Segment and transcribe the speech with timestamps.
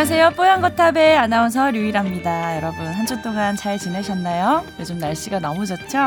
[0.00, 0.30] 안녕하세요.
[0.36, 2.56] 뽀얀거탑의 아나운서 류일합니다.
[2.58, 4.64] 여러분 한 주 동안 잘 지내셨나요?
[4.78, 5.98] 요즘 날씨가 너무 좋죠?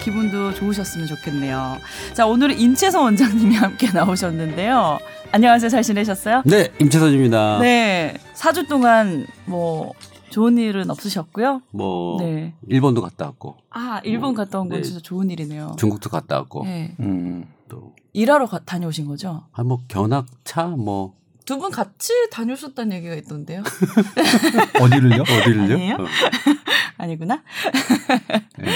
[0.00, 1.78] 기분도 좋으셨으면 좋겠네요.
[2.14, 5.00] 자 오늘은 임채선 원장님이 함께 나오셨는데요.
[5.32, 5.70] 안녕하세요.
[5.70, 6.42] 잘 지내셨어요?
[6.46, 7.58] 네, 임채선입니다.
[7.58, 8.14] 네.
[8.34, 9.92] 4주 동안 뭐
[10.30, 11.62] 좋은 일은 없으셨고요.
[11.72, 12.54] 뭐 네.
[12.68, 14.82] 일본도 갔다 왔고 아 일본 갔다 온건 네.
[14.84, 15.74] 진짜 좋은 일이네요.
[15.80, 16.94] 중국도 갔다 왔고 네.
[17.00, 19.42] 음, 또 일하러 가- 다녀오신 거죠?
[19.52, 23.62] 아, 뭐 견학차 뭐 두 분 같이 다녀오셨다는 얘기가 있던데요?
[24.80, 25.22] 어디를요?
[25.22, 25.74] 어디를요?
[25.74, 25.94] 아니에요?
[25.96, 26.06] 어.
[26.98, 27.42] 아니구나.
[28.58, 28.66] 네.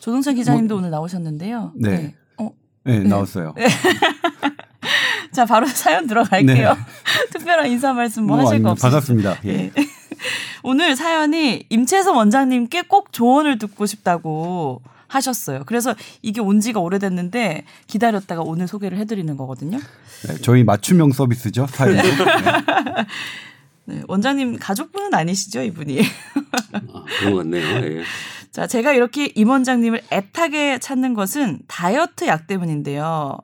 [0.00, 1.72] 조동찬 기자님도 오늘 나오셨는데요.
[1.76, 2.14] 네.
[2.38, 2.50] 어,
[2.84, 3.54] 네, 나왔어요.
[5.32, 6.76] 자 바로 사연 들어갈게요.
[7.32, 8.70] 특별한 인사 말씀 뭐, 하실 거 아닙니다.
[8.72, 8.88] 없으시죠?
[8.88, 9.38] 반갑습니다.
[9.44, 9.70] 예.
[9.74, 9.86] 네.
[10.62, 15.64] 오늘 사연이 임채선 원장님께 꼭 조언을 듣고 싶다고 하셨어요.
[15.66, 19.78] 그래서 이게 온 지가 오래됐는데 기다렸다가 오늘 소개를 해드리는 거거든요.
[20.26, 21.66] 네, 저희 맞춤형 서비스죠.
[21.66, 21.96] 사연.
[21.96, 22.02] 네.
[23.86, 26.00] 네, 원장님 가족분은 아니시죠, 이분이.
[26.72, 27.98] 아, 그런 것 같네요.
[27.98, 28.02] 예.
[28.52, 33.36] 자, 제가 이렇게 임 원장님을 애타게 찾는 것은 다이어트 약 때문인데요.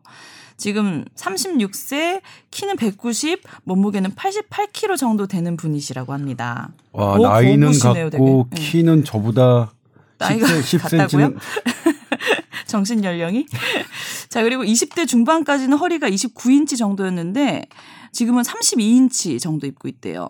[0.57, 6.71] 지금 36세, 키는 190, 몸무게는 88kg 정도 되는 분이시라고 합니다.
[6.93, 8.63] 와, 오, 나이는 같고 되게.
[8.63, 8.71] 네.
[8.71, 9.73] 키는 저보다
[10.19, 11.31] 나이가 10, 같다고요?
[11.31, 11.39] 10cm는
[12.67, 13.47] 정신 연령이.
[14.29, 17.67] 자, 그리고 20대 중반까지는 허리가 29인치 정도였는데
[18.13, 20.29] 지금은 32인치 정도 입고 있대요.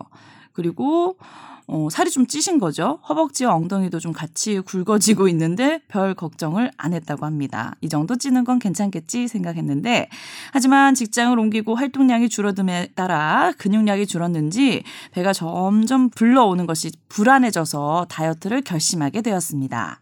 [0.53, 1.17] 그리고
[1.69, 2.99] 어, 살이 좀 찌신 거죠.
[3.09, 7.75] 허벅지와 엉덩이도 좀 같이 굵어지고 있는데 별 걱정을 안 했다고 합니다.
[7.81, 10.07] 이 정도 찌는 건 괜찮겠지 생각했는데
[10.53, 19.21] 하지만 직장을 옮기고 활동량이 줄어듦에 따라 근육량이 줄었는지 배가 점점 불러오는 것이 불안해져서 다이어트를 결심하게
[19.21, 19.99] 되었습니다.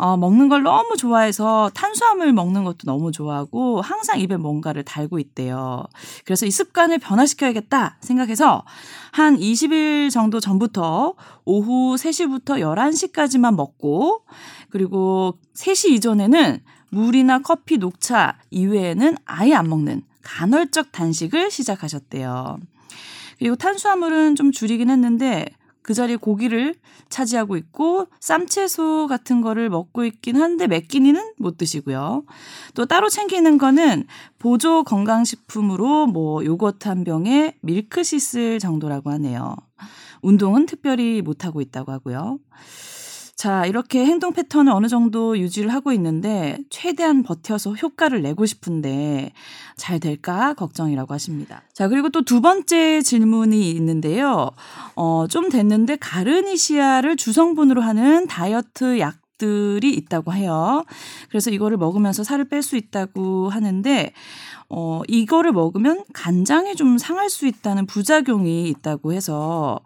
[0.00, 5.84] 어, 먹는 걸 너무 좋아해서 탄수화물 먹는 것도 너무 좋아하고 항상 입에 뭔가를 달고 있대요.
[6.24, 8.64] 그래서 이 습관을 변화시켜야겠다 생각해서
[9.12, 11.12] 한 20일 정도 전부터
[11.44, 14.24] 오후 3시부터 11시까지만 먹고
[14.70, 22.58] 그리고 3시 이전에는 물이나 커피, 녹차 이외에는 아예 안 먹는 간헐적 단식을 시작하셨대요.
[23.38, 25.44] 그리고 탄수화물은 좀 줄이긴 했는데
[25.82, 26.74] 그 자리에 고기를
[27.08, 32.24] 차지하고 있고 쌈채소 같은 거를 먹고 있긴 한데 몇 끼니는 못 드시고요.
[32.74, 34.04] 또 따로 챙기는 거는
[34.38, 39.56] 보조 건강식품으로 뭐 요거트 한 병에 밀크시슬 정도라고 하네요.
[40.22, 42.38] 운동은 특별히 못 하고 있다고 하고요.
[43.40, 49.32] 자, 이렇게 행동 패턴을 어느 정도 유지를 하고 있는데 최대한 버텨서 효과를 내고 싶은데
[49.78, 51.62] 잘 될까 걱정이라고 하십니다.
[51.72, 54.50] 자, 그리고 또 두 번째 질문이 있는데요.
[54.94, 60.84] 어, 좀 됐는데 가르니시아를 주성분으로 하는 다이어트 약 들이 있다고 해요.
[61.30, 64.12] 그래서 이거를 먹으면서 살을 뺄 수 있다고 하는데
[64.68, 69.80] 어, 이거를 먹으면 간장이 좀 상할 수 있다는 부작용이 있다고 해서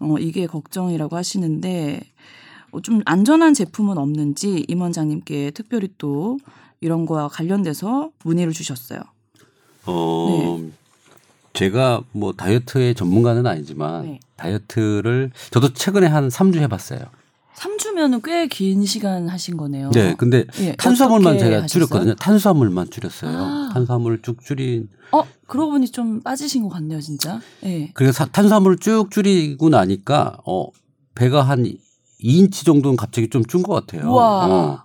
[0.00, 2.10] 어, 이게 걱정이라고 하시는데 어,
[2.82, 6.38] 좀 안전한 제품은 없는지 임 원장님께 특별히 또
[6.80, 9.00] 이런 거와 관련돼서 문의를 주셨어요.
[9.86, 10.70] 어, 네.
[11.52, 14.20] 제가 뭐 다이어트의 전문가는 아니지만 네.
[14.36, 17.00] 다이어트를 저도 최근에 한 3주 해봤어요.
[17.56, 19.90] 3주면은 꽤 긴 시간 하신 거네요.
[19.90, 21.66] 네, 근데 예, 탄수화물만 제가 하셨어요?
[21.68, 22.14] 줄였거든요.
[22.14, 23.36] 탄수화물만 줄였어요.
[23.38, 23.70] 아.
[23.74, 24.88] 탄수화물을 쭉 줄인.
[25.12, 27.40] 어, 그러고 보니 좀 빠지신 것 같네요, 진짜.
[27.64, 27.90] 예.
[27.92, 30.68] 그래서 사- 탄수화물을 쭉 줄이고 나니까 어
[31.14, 31.66] 배가 한
[32.22, 34.10] 2인치 정도는 갑자기 좀 준 것 같아요.
[34.10, 34.46] 우와.
[34.46, 34.84] 어.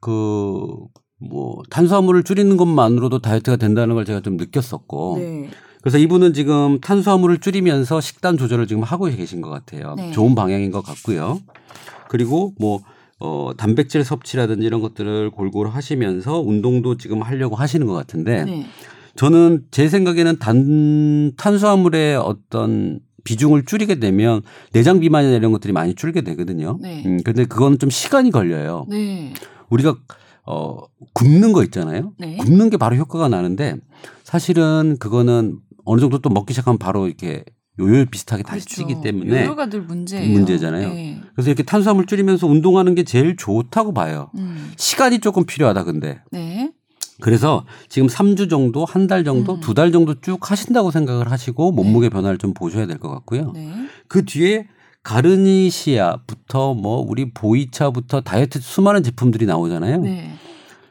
[0.00, 5.16] 그뭐 탄수화물을 줄이는 것만으로도 다이어트가 된다는 걸 제가 좀 느꼈었고.
[5.18, 5.48] 네.
[5.82, 9.94] 그래서 이분은 지금 탄수화물을 줄이면서 식단 조절을 지금 하고 계신 것 같아요.
[9.96, 10.10] 네.
[10.12, 11.40] 좋은 방향인 것 같고요.
[12.08, 12.80] 그리고 뭐
[13.18, 18.66] 어, 단백질 섭취라든지 이런 것들을 골고루 하시면서 운동도 지금 하려고 하시는 것 같은데 네.
[19.16, 26.22] 저는 제 생각에는 단 탄수화물의 어떤 비중을 줄이게 되면 내장 비만이나 이런 것들이 많이 줄게
[26.22, 26.78] 되거든요.
[26.80, 27.02] 네.
[27.06, 28.86] 음, 근데 그거는 좀 시간이 걸려요.
[28.88, 29.32] 네.
[29.68, 29.96] 우리가
[30.46, 30.78] 어
[31.14, 32.12] 굽는 거 있잖아요.
[32.18, 32.36] 네.
[32.38, 33.76] 굽는 게 바로 효과가 나는데
[34.24, 37.44] 사실은 그거는 어느 정도 또 먹기 시작하면 바로 이렇게
[37.78, 38.88] 요요 비슷하게 다시 그렇죠.
[38.88, 40.32] 찌기 때문에 요요가 늘 문제예요.
[40.32, 40.88] 문제잖아요.
[40.88, 41.20] 네.
[41.34, 44.30] 그래서 이렇게 탄수화물 줄이면서 운동하는 게 제일 좋다고 봐요.
[44.36, 44.72] 음.
[44.76, 46.72] 시간이 조금 필요하다 근데 네.
[47.20, 49.60] 그래서 지금 3주 정도, 한 달 정도, 음.
[49.60, 53.52] 두달 정도 쭉 하신다고 생각을 하시고 몸무게 변화를 좀 보셔야 될 것 같고요.
[53.54, 53.72] 네.
[54.08, 54.66] 그 뒤에
[55.02, 59.98] 가르니시아부터 뭐 우리 보이차부터 다이어트 수많은 제품들이 나오잖아요.
[60.02, 60.32] 네.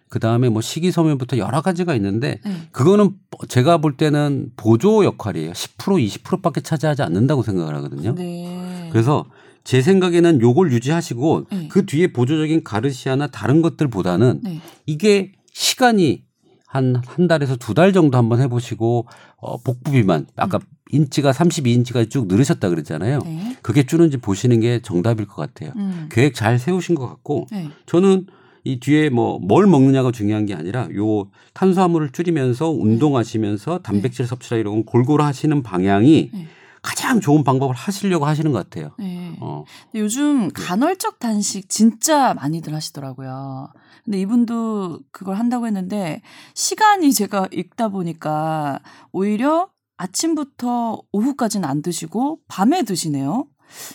[0.09, 2.51] 그 다음에 뭐 식이섬유부터 여러 가지가 있는데 네.
[2.71, 3.11] 그거는
[3.47, 5.51] 제가 볼 때는 보조 역할이에요.
[5.51, 5.77] 10%
[6.23, 8.15] 20%밖에 차지하지 않는다고 생각을 하거든요.
[8.15, 8.89] 네.
[8.91, 9.25] 그래서
[9.63, 11.67] 제 생각에는 요걸 유지하시고 네.
[11.69, 14.59] 그 뒤에 보조적인 가르시아나 다른 것들보다는 네.
[14.87, 16.23] 이게 시간이
[16.65, 19.07] 한 한 달에서 두 달 정도 한번 해보시고
[19.37, 20.59] 어, 복부 비만 아까
[20.91, 23.19] 인치가 32인치까지 쭉 늘으셨다 그랬잖아요.
[23.25, 23.57] 네.
[23.61, 25.73] 그게 줄는지 보시는 게 정답일 것 같아요.
[25.75, 26.07] 음.
[26.11, 27.69] 계획 잘 세우신 것 같고 네.
[27.87, 28.27] 저는
[28.63, 34.75] 이 뒤에 뭐 뭘 먹느냐가 중요한 게 아니라 요 탄수화물을 줄이면서 운동하시면서 단백질 섭취라 이런
[34.75, 36.47] 건 골고루 하시는 방향이 네.
[36.81, 38.91] 가장 좋은 방법을 하시려고 하시는 것 같아요.
[38.99, 39.35] 네.
[39.41, 39.65] 어.
[39.95, 43.69] 요즘 간헐적 단식 진짜 많이들 하시더라고요.
[44.09, 46.23] 근데 이분도 그걸 한다고 했는데
[46.55, 48.79] 시간이 제가 읽다 보니까
[49.11, 53.45] 오히려 아침부터 오후까지는 안 드시고 밤에 드시네요.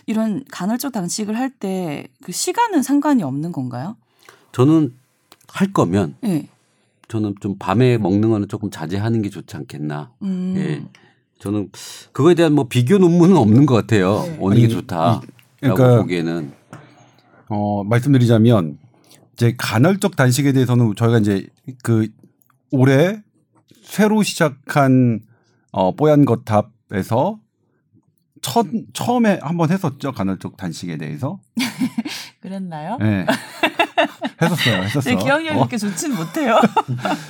[0.06, 3.96] 이런 간헐적 단식을 할 때 그 시간은 상관이 없는 건가요?
[4.52, 4.94] 저는
[5.48, 6.48] 할 거면 네.
[7.08, 10.12] 저는 좀 밤에 먹는 거는 조금 자제하는 게 좋지 않겠나.
[10.22, 10.54] 음.
[10.56, 10.84] 예.
[11.40, 11.70] 저는
[12.12, 14.22] 그거에 대한 뭐 비교 논문은 없는 것 같아요.
[14.22, 14.38] 네.
[14.40, 15.22] 어느 게 아니, 좋다라고
[15.58, 16.52] 그러니까 보기에는
[17.48, 18.78] 어, 말씀드리자면
[19.34, 21.46] 이제 간헐적 단식에 대해서는 저희가 이제
[21.82, 22.08] 그
[22.70, 23.22] 올해
[23.82, 25.20] 새로 시작한
[25.72, 27.38] 어, 뽀얀 거탑에서
[28.42, 31.40] 첫 처음에 한번 했었죠 간헐적 단식에 대해서.
[32.40, 32.98] 그랬나요?
[33.00, 33.26] 네.
[34.40, 34.82] 했었어요.
[34.84, 35.00] 했었어.
[35.00, 35.60] 제 기억력이 어?
[35.60, 36.60] 그렇게 좋진 못해요.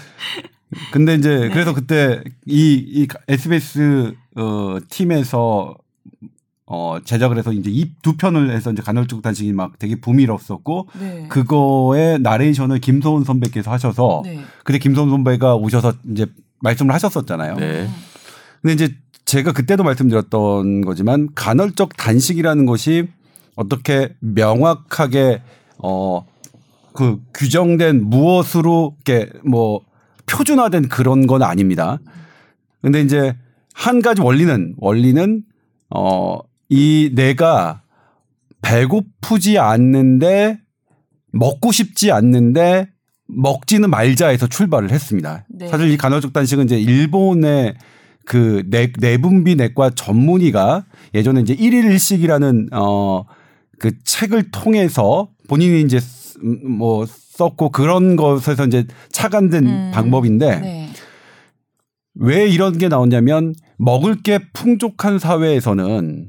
[0.92, 1.48] 근데 이제 네.
[1.50, 5.76] 그래서 그때 이, 이 SBS 어, 팀에서
[6.66, 11.26] 어, 제작을 해서 이제 이두 편을 해서 이제 간헐적 단식이 막 되게 붐이 일었었고 네.
[11.28, 14.40] 그거의 나레이션을 김소은 선배께서 하셔서 네.
[14.64, 16.26] 그때 김소은 선배가 오셔서 이제
[16.60, 17.56] 말씀을 하셨었잖아요.
[17.56, 17.88] 네.
[18.62, 18.94] 근데 이제
[19.26, 23.08] 제가 그때도 말씀드렸던 거지만 간헐적 단식이라는 것이
[23.56, 25.42] 어떻게 명확하게
[25.78, 26.24] 어
[26.94, 29.80] 그 규정된 무엇으로 이렇게 뭐
[30.26, 31.98] 표준화된 그런 건 아닙니다.
[32.80, 33.36] 근데 이제
[33.74, 35.42] 한 가지 원리는 원리는
[35.90, 36.38] 어
[36.74, 37.82] 이 내가
[38.62, 40.58] 배고프지 않는데
[41.32, 42.88] 먹고 싶지 않는데
[43.26, 45.44] 먹지는 말자에서 출발을 했습니다.
[45.48, 45.68] 네.
[45.68, 47.74] 사실 이 간헐적 단식은 이제 일본의
[48.24, 50.84] 그 내, 내분비 내과 전문의가
[51.14, 53.24] 예전에 이제 일일 일식이라는 어
[53.80, 59.90] 그 책을 통해서 본인이 이제 쓰- 음, 뭐 썼고 그런 것에서 이제 착안된 음.
[59.92, 60.88] 방법인데 네.
[62.14, 66.28] 왜 이런 게 나오냐면 먹을 게 풍족한 사회에서는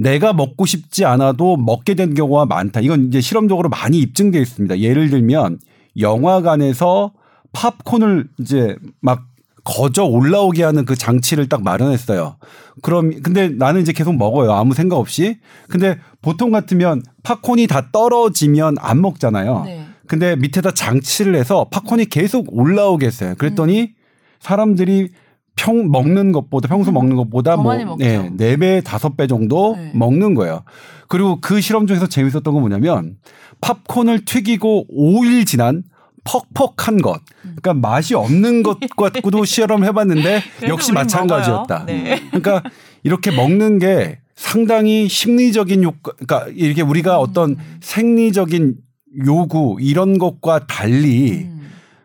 [0.00, 2.80] 내가 먹고 싶지 않아도 먹게 된 경우가 많다.
[2.80, 4.78] 이건 이제 실험적으로 많이 입증되어 있습니다.
[4.80, 5.58] 예를 들면
[5.98, 7.12] 영화관에서
[7.52, 9.26] 팝콘을 이제 막
[9.62, 12.36] 거저 올라오게 하는 그 장치를 딱 마련했어요.
[12.80, 14.52] 그럼 근데 나는 이제 계속 먹어요.
[14.52, 15.38] 아무 생각 없이.
[15.68, 19.64] 근데 보통 같으면 팝콘이 다 떨어지면 안 먹잖아요.
[19.66, 19.86] 네.
[20.06, 23.34] 근데 밑에다 장치를 해서 팝콘이 계속 올라오게 했어요.
[23.36, 23.92] 그랬더니
[24.40, 25.10] 사람들이
[25.60, 28.02] 평 먹는 것보다 평소 먹는 것보다 더뭐 많이 먹죠.
[28.02, 29.92] 네, 네 배, 다섯 배 정도 네.
[29.94, 30.62] 먹는 거예요.
[31.06, 33.16] 그리고 그 실험 중에서 재밌었던 건 뭐냐면
[33.60, 35.82] 팝콘을 튀기고 5일 지난
[36.24, 37.20] 퍽퍽한 것.
[37.42, 41.84] 그러니까 맛이 없는 것 갖고도 실험을 해봤는데 역시 마찬가지였다.
[41.84, 42.22] 네.
[42.28, 42.62] 그러니까
[43.02, 47.22] 이렇게 먹는 게 상당히 심리적인 효과, 그러니까 이렇게 우리가 음.
[47.22, 48.76] 어떤 생리적인
[49.26, 51.59] 요구 이런 것과 달리 음.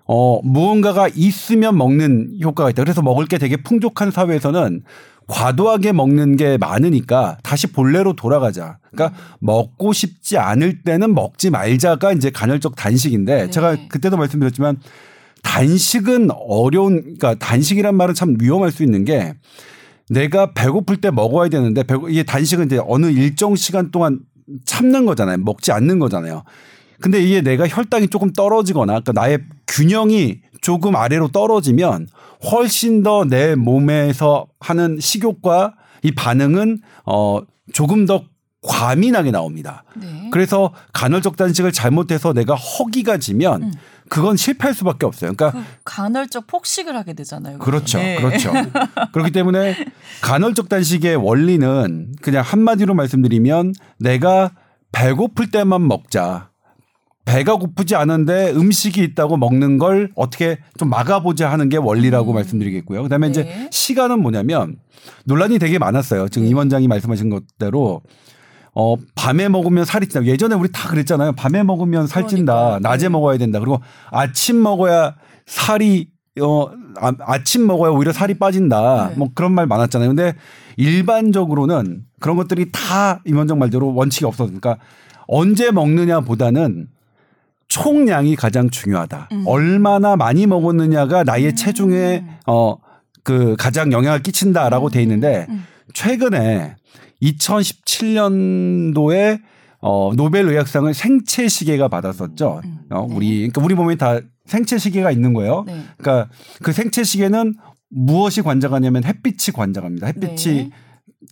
[0.08, 2.84] 어 무언가가 있으면 먹는 효과가 있다.
[2.84, 4.84] 그래서 먹을 게 되게 풍족한 사회에서는
[5.28, 8.78] 과도하게 먹는 게 많으니까 다시 본래로 돌아가자.
[8.92, 13.50] 그러니까 먹고 싶지 않을 때는 먹지 말자가 이제 간헐적 단식인데 네.
[13.50, 14.78] 제가 그때도 말씀드렸지만
[15.44, 19.34] 단식은 어려운 그러니까 단식이란 말은 참 위험할 수 있는 게
[20.10, 24.20] 내가 배고플 때 먹어야 되는데 배고 이게 단식은 이제 어느 일정 시간 동안
[24.66, 25.38] 참는 거잖아요.
[25.38, 26.44] 먹지 않는 거잖아요.
[27.02, 32.08] 근데 이게 내가 혈당이 조금 떨어지거나 그러니까 나의 균형이 조금 아래로 떨어지면
[32.52, 37.40] 훨씬 더 내 몸에서 하는 식욕과 이 반응은 어
[37.74, 38.24] 조금 더
[38.62, 39.84] 과민하게 나옵니다.
[39.96, 40.30] 네.
[40.32, 43.72] 그래서 간헐적 단식을 잘못해서 내가 허기가 지면 음.
[44.10, 45.34] 그건 실패할 수밖에 없어요.
[45.34, 47.60] 그러니까 그 간헐적 폭식을 하게 되잖아요.
[47.60, 47.98] 그렇죠.
[48.00, 48.18] 네.
[48.18, 48.52] 그렇죠.
[49.14, 49.76] 그렇기 때문에
[50.22, 54.52] 간헐적 단식의 원리는 그냥 한마디로 말씀드리면 내가
[54.92, 56.50] 배고플 때만 먹자.
[57.26, 62.36] 배가 고프지 않은데 음식이 있다고 먹는 걸 어떻게 좀 막아보자 하는 게 원리라고 음.
[62.36, 63.04] 말씀드리겠고요.
[63.04, 63.70] 그다음에 이제 네.
[63.72, 64.78] 시간은 뭐냐면
[65.26, 66.30] 논란이 되게 많았어요.
[66.30, 66.52] 지금 네.
[66.52, 68.02] 임 원장이 말씀하신 것대로
[68.76, 70.26] 어 밤에 먹으면 살이 찐다.
[70.28, 71.32] 예전에 우리 다 그랬잖아요.
[71.34, 72.54] 밤에 먹으면 살찐다.
[72.54, 72.80] 그러니까요.
[72.80, 73.10] 낮에 네.
[73.10, 73.60] 먹어야 된다.
[73.60, 75.16] 그리고 아침 먹어야
[75.48, 76.10] 살이
[76.42, 76.68] 어
[77.00, 79.10] 아, 아침 먹어야 오히려 살이 빠진다.
[79.10, 79.16] 네.
[79.16, 80.10] 뭐 그런 말 많았잖아요.
[80.10, 80.36] 근데
[80.78, 84.46] 일반적으로는 그런 것들이 다 임원장 말대로 원칙이 없어.
[84.46, 84.78] 그러니까
[85.28, 86.88] 언제 먹느냐보다는
[87.76, 89.30] 총량이 가장 중요하다.
[89.34, 89.44] 음.
[89.46, 91.56] 얼마나 많이 먹었느냐가 나의 음.
[91.56, 92.78] 체중에 어
[93.26, 95.66] 그 가장 영향을 끼친다라고 돼 있는데 음.
[95.94, 96.76] 최근에
[97.24, 99.42] 2017년도에
[99.82, 102.62] 어 노벨 의학상을 생체 시계가 받았었죠.
[102.64, 102.82] 음.
[102.92, 103.16] 어 네.
[103.16, 105.64] 우리 그러니까 우리 몸에 다 생체 시계가 있는 거예요.
[105.66, 105.82] 네.
[105.98, 106.30] 그러니까
[106.62, 107.56] 그 생체 시계는
[107.90, 110.06] 무엇이 관장하냐면 햇빛이 관장합니다.
[110.06, 110.70] 햇빛이 네.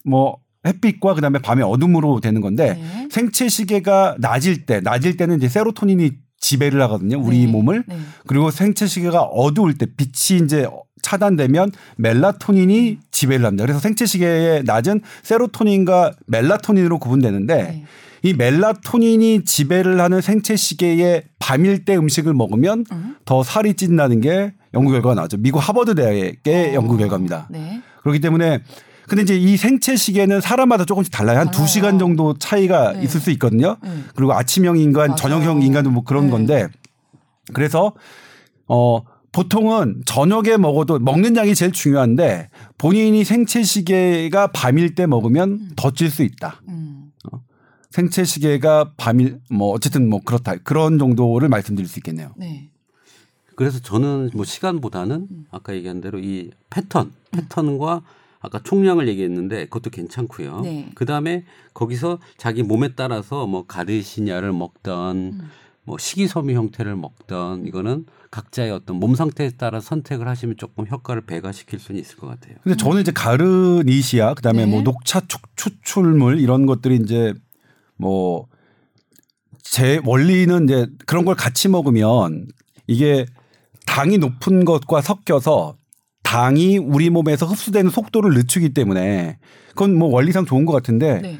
[0.03, 3.07] 뭐 햇빛과 그다음에 밤의 어둠으로 되는 건데 네.
[3.11, 7.19] 생체 시계가 낮일 때 낮일 때는 이제 세로토닌이 지배를 하거든요.
[7.19, 7.51] 우리 네.
[7.51, 7.85] 몸을.
[7.87, 7.97] 네.
[8.27, 10.67] 그리고 생체 시계가 어두울 때 빛이 이제
[11.01, 13.63] 차단되면 멜라토닌이 지배를 합니다.
[13.65, 17.85] 그래서 생체 시계의 낮은 세로토닌과 멜라토닌으로 구분되는데 네.
[18.23, 23.15] 이 멜라토닌이 지배를 하는 생체 시계의 밤일 때 음식을 먹으면 음.
[23.25, 25.37] 더 살이 찐다는 게 연구 결과가 나왔죠.
[25.37, 26.73] 미국 하버드 대학의 어.
[26.73, 27.47] 연구 결과입니다.
[27.51, 27.81] 네.
[28.01, 28.61] 그렇기 때문에
[29.07, 31.39] 근데 이제 이 생체 시계는 사람마다 조금씩 달라요.
[31.39, 31.65] 한 달라요.
[31.65, 33.03] 두 시간 정도 차이가 네.
[33.03, 33.77] 있을 수 있거든요.
[33.83, 33.89] 네.
[34.15, 35.15] 그리고 아침형 인간, 맞아요.
[35.17, 36.31] 저녁형 인간도 뭐 그런 네.
[36.31, 36.67] 건데
[37.53, 37.93] 그래서
[38.67, 45.91] 어 보통은 저녁에 먹어도 먹는 양이 제일 중요한데 본인이 생체 시계가 밤일 때 먹으면 더
[45.91, 46.61] 찔 수 있다.
[46.69, 47.11] 음.
[47.89, 52.31] 생체 시계가 밤일 뭐 어쨌든 뭐 그렇다 그런 정도를 말씀드릴 수 있겠네요.
[52.37, 52.69] 네.
[53.55, 55.45] 그래서 저는 뭐 시간보다는 음.
[55.51, 58.01] 아까 얘기한 대로 이 패턴, 패턴과
[58.43, 60.61] 아까 총량을 얘기했는데 그것도 괜찮고요.
[60.61, 60.91] 네.
[60.93, 65.49] 그 다음에 거기서 자기 몸에 따라서 뭐 가르시냐를 먹던 음.
[65.85, 71.79] 뭐 식이섬유 형태를 먹던 이거는 각자의 어떤 몸 상태에 따라 선택을 하시면 조금 효과를 배가시킬
[71.79, 72.55] 수는 있을 것 같아요.
[72.63, 74.71] 근데 저는 이제 가르니시아 그다음에 네.
[74.71, 77.33] 뭐 녹차 축, 추출물 이런 것들이 이제
[77.97, 78.47] 뭐
[79.73, 82.47] 제 원리는 이제 그런 걸 같이 먹으면
[82.85, 83.25] 이게
[83.87, 85.77] 당이 높은 것과 섞여서
[86.23, 89.37] 당이 우리 몸에서 흡수되는 속도를 늦추기 때문에
[89.69, 91.39] 그건 뭐 원리상 좋은 것 같은데 네.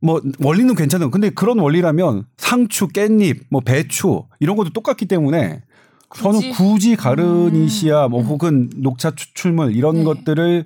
[0.00, 1.10] 뭐 원리는 괜찮아요.
[1.10, 5.62] 근데 그런 원리라면 상추, 깻잎, 뭐 배추 이런 것도 똑같기 때문에
[6.08, 6.22] 굳이?
[6.22, 8.26] 저는 굳이 가르니시아 뭐 음.
[8.26, 10.04] 혹은 녹차 추출물 이런 네.
[10.04, 10.64] 것들을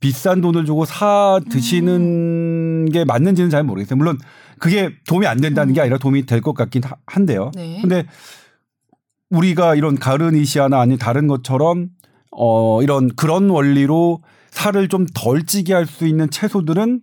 [0.00, 3.96] 비싼 돈을 주고 사 드시는 게 맞는지는 잘 모르겠어요.
[3.96, 4.18] 물론
[4.58, 7.52] 그게 도움이 안 된다는 게 아니라 도움이 될 것 같긴 하- 한데요.
[7.54, 7.78] 네.
[7.80, 8.04] 근데
[9.30, 11.88] 우리가 이런 가르니시아나 아니 다른 것처럼
[12.32, 17.00] 어 이런 그런 원리로 살을 좀 덜 찌게 할 수 있는 채소들은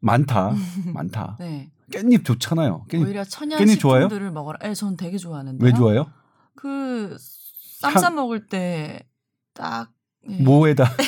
[0.00, 0.54] 많다.
[0.94, 1.36] 많다.
[1.40, 1.70] 네.
[1.90, 2.86] 깻잎 좋잖아요.
[2.88, 4.02] 깻잎 오히려 천연 깻잎 좋아요?
[4.02, 4.58] 식품들을 먹어라.
[4.62, 5.64] 네, 저는 되게 좋아하는데.
[5.64, 6.06] 왜 좋아요?
[6.56, 7.16] 그
[7.80, 9.90] 쌈싸 먹을 때딱
[10.30, 10.42] 예.
[10.42, 10.90] 뭐에다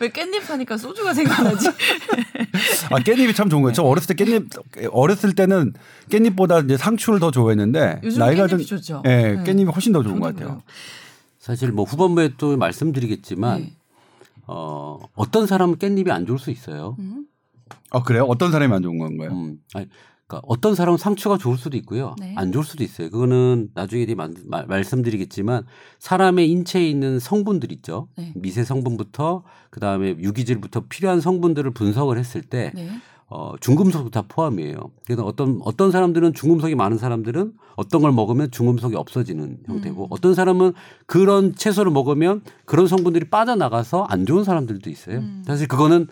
[0.00, 1.68] 왜 깻잎 하니까 소주가 생각나지?
[2.90, 3.72] 아 깻잎이 참 좋은 거예요.
[3.72, 5.72] 저 어렸을 때 깻잎 어렸을 때는
[6.10, 9.02] 깻잎보다 이제 상추를 더 좋아했는데 요즘 나이가 깻잎이 좀 좋죠.
[9.06, 9.44] 예, 네.
[9.44, 10.62] 깻잎이 훨씬 더 좋은 것 같아요.
[11.46, 13.72] 사실 뭐 후반부에 또 말씀드리겠지만 네.
[14.48, 16.96] 어, 어떤 사람은 깻잎이 안 좋을 수 있어요.
[16.98, 17.24] 음?
[17.92, 18.24] 아 그래요?
[18.24, 19.30] 어떤 사람이 안 좋은 건가요?
[19.30, 19.86] 음, 아니,
[20.26, 22.16] 그러니까 어떤 사람은 상추가 좋을 수도 있고요.
[22.18, 22.34] 네.
[22.36, 23.10] 안 좋을 수도 있어요.
[23.10, 25.66] 그거는 나중에 만- 마- 말씀드리겠지만
[26.00, 28.08] 사람의 인체에 있는 성분들 있죠.
[28.18, 28.32] 네.
[28.34, 32.88] 미세 성분부터 그 다음에 유기질부터 필요한 성분들을 분석을 했을 때 네.
[33.28, 34.76] 어, 중금속도 다 포함이에요.
[35.04, 40.06] 그래서 어떤 어떤 사람들은 중금속이 많은 사람들은 어떤 걸 먹으면 중금속이 없어지는 형태고 음.
[40.10, 40.74] 어떤 사람은
[41.06, 45.18] 그런 채소를 먹으면 그런 성분들이 빠져나가서 안 좋은 사람들도 있어요.
[45.18, 45.42] 음.
[45.46, 46.06] 사실 그거는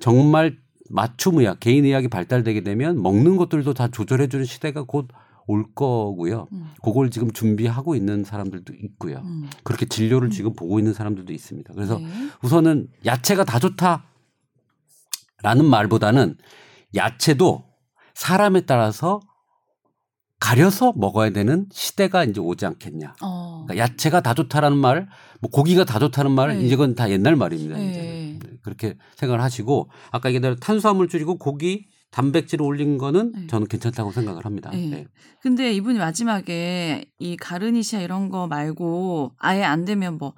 [0.00, 0.58] 정말
[0.90, 5.08] 맞춤 의학, 개인 의학이 발달되게 되면 먹는 것들도 다 조절해 주는 시대가 곧
[5.46, 6.48] 올 거고요.
[6.52, 6.70] 음.
[6.82, 9.22] 그걸 지금 준비하고 있는 사람들도 있고요.
[9.24, 9.48] 음.
[9.62, 11.72] 그렇게 진료를 지금 보고 있는 사람들도 있습니다.
[11.74, 12.06] 그래서 네.
[12.42, 14.04] 우선은 야채가 다 좋다
[15.42, 16.36] 라는 말보다는
[16.94, 17.64] 야채도
[18.14, 19.20] 사람에 따라서
[20.38, 23.14] 가려서 먹어야 되는 시대가 이제 오지 않겠냐.
[23.22, 23.64] 어.
[23.66, 25.08] 그러니까 야채가 다 좋다라는 말,
[25.40, 26.64] 뭐 고기가 다 좋다는 말, 네.
[26.64, 27.76] 이제 그건 다 옛날 말입니다.
[27.76, 28.36] 네.
[28.36, 33.46] 이제 그렇게 생각을 하시고 아까 얘기한 탄수화물 줄이고 고기, 단백질 올린 거는 네.
[33.46, 34.70] 저는 괜찮다고 생각을 합니다.
[34.70, 34.86] 네.
[34.86, 35.06] 네.
[35.40, 40.34] 근데 이분이 마지막에 이 가르니시아 이런 거 말고 아예 안 되면 뭐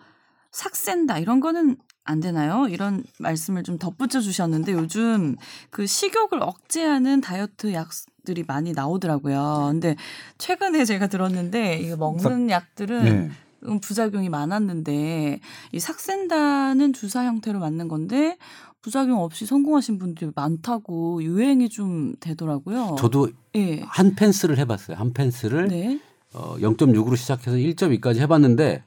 [0.50, 1.76] 삭센다 이런 거는
[2.08, 2.66] 안 되나요?
[2.70, 5.36] 이런 말씀을 좀 덧붙여 주셨는데 요즘
[5.68, 9.68] 그 식욕을 억제하는 다이어트 약들이 많이 나오더라고요.
[9.70, 9.94] 근데
[10.38, 13.30] 최근에 제가 들었는데 이거 먹는 약들은 네.
[13.64, 15.40] 음, 부작용이 많았는데
[15.72, 18.38] 이 삭센다는 주사 형태로 맞는 건데
[18.80, 22.96] 부작용 없이 성공하신 분들이 많다고 유행이 좀 되더라고요.
[22.98, 23.82] 저도 예.
[23.82, 24.96] 한 펜스를 해봤어요.
[24.96, 26.00] 한 펜스를 네.
[26.32, 28.82] 어, 0.6으로 시작해서 1.2까지 해봤는데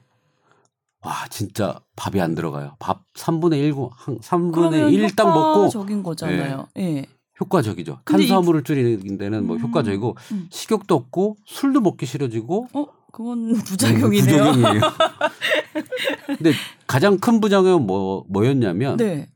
[1.04, 2.76] 와 진짜 밥이 안 들어가요.
[2.78, 6.68] 밥 3분의 1, 한 3분의 그러면 1딱 먹고 효과적인 거잖아요.
[6.78, 7.06] 예.
[7.40, 8.00] 효과적이죠.
[8.04, 10.46] 근데 이- 탄수화물을 줄이는 데는 뭐 음, 효과적이고 음.
[10.50, 14.42] 식욕도 없고 술도 먹기 싫어지고 어, 그건 부작용이네요.
[14.44, 14.80] 음, 부작용이에요.
[16.38, 16.52] 근데
[16.86, 19.28] 가장 큰 부작용은 뭐 뭐였냐면 네.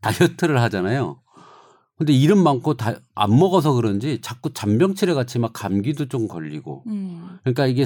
[0.00, 1.20] 다이어트를 하잖아요.
[1.98, 7.38] 근데 이름 많고 다 안 먹어서 그런지 자꾸 잔병치레 같이 막 감기도 좀 걸리고 음.
[7.42, 7.84] 그러니까 이게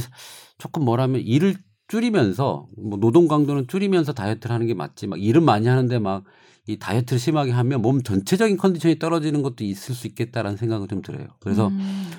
[0.59, 1.57] 조금 뭐라면 일을
[1.89, 6.25] 줄이면서 뭐 노동 강도는 줄이면서 다이어트를 하는 게 맞지 막 일은 많이 하는데 막
[6.67, 11.29] 이 다이어트를 심하게 하면 몸 전체적인 컨디션이 떨어지는 것도 있을 수 있겠다라는 생각은 좀 들어요.
[11.39, 12.11] 그래서 음.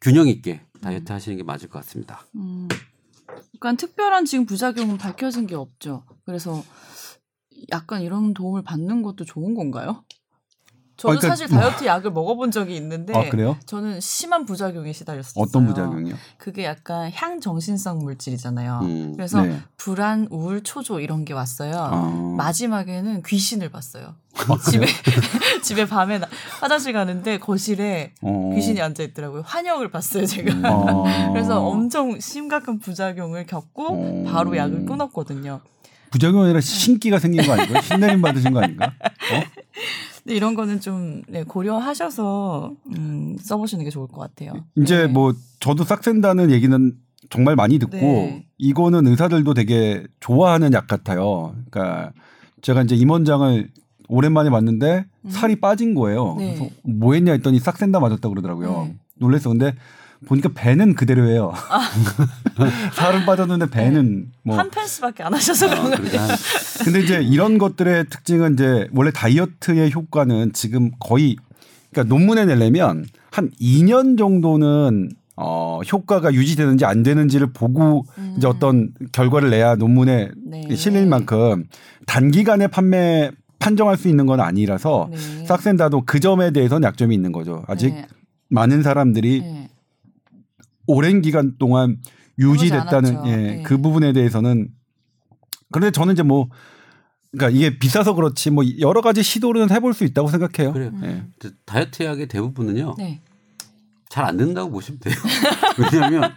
[0.00, 2.26] 균형 있게 다이어트 하시는 게 맞을 것 같습니다.
[2.34, 2.66] 음.
[3.58, 6.04] 그러니까 특별한 지금 부작용은 밝혀진 게 없죠.
[6.24, 6.64] 그래서
[7.70, 10.04] 약간 이런 도움을 받는 것도 좋은 건가요?
[10.96, 13.22] 저도 아, 그러니까 사실 다이어트 약을 먹어본 적이 있는데 아?
[13.66, 15.34] 저는 심한 부작용에 시달렸어요.
[15.42, 16.14] 어떤 부작용이요?
[16.38, 18.80] 그게 약간 향 정신성 물질이잖아요.
[18.82, 19.12] 음.
[19.14, 19.60] 그래서 네.
[19.76, 21.74] 불안, 우울, 초조 이런 게 왔어요.
[21.76, 22.34] 아.
[22.38, 24.14] 마지막에는 귀신을 봤어요.
[24.70, 24.86] 집에
[25.62, 26.28] 집에 밤에 나-
[26.60, 28.52] 화장실 가는데 거실에 어.
[28.54, 29.42] 귀신이 앉아 있더라고요.
[29.44, 30.70] 환영을 봤어요, 제가.
[30.72, 31.04] 어.
[31.32, 34.24] 그래서 엄청 심각한 부작용을 겪고 어.
[34.30, 35.60] 바로 약을 끊었거든요.
[36.10, 37.82] 부작용 아니라 신기가 생긴 거 아닌가요?
[37.82, 38.86] 신내림 받으신 거 아닌가?
[38.86, 39.42] 어?
[40.26, 44.54] 근데 이런 거는 좀 네, 고려하셔서 음, 써보시는 게 좋을 것 같아요.
[44.74, 45.06] 이제 네.
[45.06, 46.92] 뭐 저도 싹센다는 얘기는
[47.30, 48.44] 정말 많이 듣고 네.
[48.58, 51.54] 이거는 의사들도 되게 좋아하는 약 같아요.
[51.70, 52.12] 그러니까
[52.60, 53.70] 제가 이제 임원장을
[54.08, 55.30] 오랜만에 봤는데 음.
[55.30, 56.34] 살이 빠진 거예요.
[56.38, 56.56] 네.
[56.56, 58.86] 그래서 뭐 했냐 했더니 싹센다 맞았다고 그러더라고요.
[58.88, 58.96] 네.
[59.20, 59.48] 놀랬어.
[59.50, 59.74] 근데
[60.24, 61.52] 보니까 배는 그대로예요.
[62.94, 64.60] 살은 빠졌는데 배는 뭐 아.
[64.60, 65.96] 한 펜스밖에 안 하셔서 그런 거예요.
[65.96, 66.36] 그러니까 한
[66.84, 71.36] 근데 이제 이런 것들의 특징은 이제 원래 다이어트의 효과는 지금 거의
[71.92, 78.06] 그러니까 논문에 내려면 한 2년 정도는 어 효과가 유지되는지 안 되는지를 보고
[78.38, 80.50] 이제 어떤 결과를 내야 논문에 음.
[80.68, 80.76] 네.
[80.76, 81.64] 실릴 만큼
[82.06, 85.44] 단기간에 판매 판정할 수 있는 건 아니라서 네.
[85.44, 87.64] 싹센다도 그 점에 대해서는 약점이 있는 거죠.
[87.66, 88.06] 아직 네.
[88.48, 89.68] 많은 사람들이 네.
[90.86, 91.98] 오랜 기간 동안
[92.38, 93.26] 유지됐다는.
[93.26, 93.62] 예, 네.
[93.62, 94.68] 그 부분에 대해서는
[95.72, 96.48] 그런데 저는 이제 뭐
[97.32, 100.72] 그러니까 이게 비싸서 그렇지 뭐 여러 가지 시도는 해볼 수 있다고 생각해요.
[100.72, 100.92] 그래요.
[101.02, 101.22] 예.
[101.64, 103.20] 다이어트 약의 대부분은요 네.
[104.08, 105.14] 잘안 된다고 보시면 돼요.
[105.92, 106.32] 왜냐하면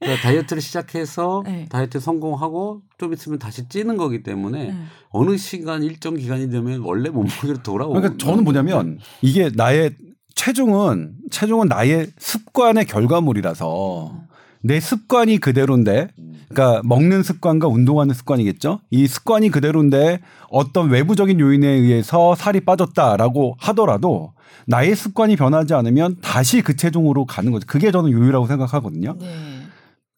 [0.00, 1.66] 그러니까 다이어트를 시작해서 네.
[1.68, 4.84] 다이어트 성공하고 좀 있으면 다시 찌는 거기 때문에 네.
[5.10, 9.96] 어느 시간 일정 기간이 되면 원래 몸무게로 돌아오고 그러니까 저는 뭐냐면 이게 나의
[10.38, 14.14] 체중은 체중은 나의 습관의 결과물이라서
[14.62, 16.10] 내 습관이 그대로인데
[16.48, 18.78] 그러니까 먹는 습관과 운동하는 습관이겠죠.
[18.90, 24.32] 이 습관이 그대로인데 어떤 외부적인 요인에 의해서 살이 빠졌다라고 하더라도
[24.68, 27.66] 나의 습관이 변하지 않으면 다시 그 체중으로 가는 거죠.
[27.66, 29.16] 그게 저는 요율이라고 생각하거든요.
[29.18, 29.26] 네.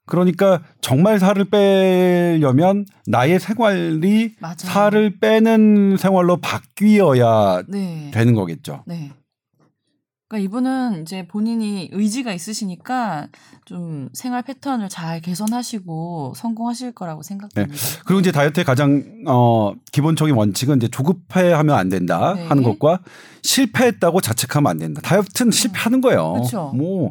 [0.04, 4.56] 그러니까 정말 살을 빼려면 나의 생활이 맞아요.
[4.58, 8.10] 살을 빼는 생활로 바뀌어야 네.
[8.12, 8.82] 되는 거겠죠.
[8.86, 9.12] 네.
[10.30, 13.26] 그러니까 이분은 이제 본인이 의지가 있으시니까
[13.64, 17.76] 좀 생활 패턴을 잘 개선하시고 성공하실 거라고 생각됩니다.
[18.06, 22.46] 그리고 이제 다이어트의 가장 어 기본적인 원칙은 이제 조급해하면 안 된다 네.
[22.46, 23.00] 하는 것과
[23.42, 25.00] 실패했다고 자책하면 안 된다.
[25.02, 26.34] 다이어트는 실패하는 거예요.
[26.34, 26.72] 그쵸.
[26.76, 27.10] 뭐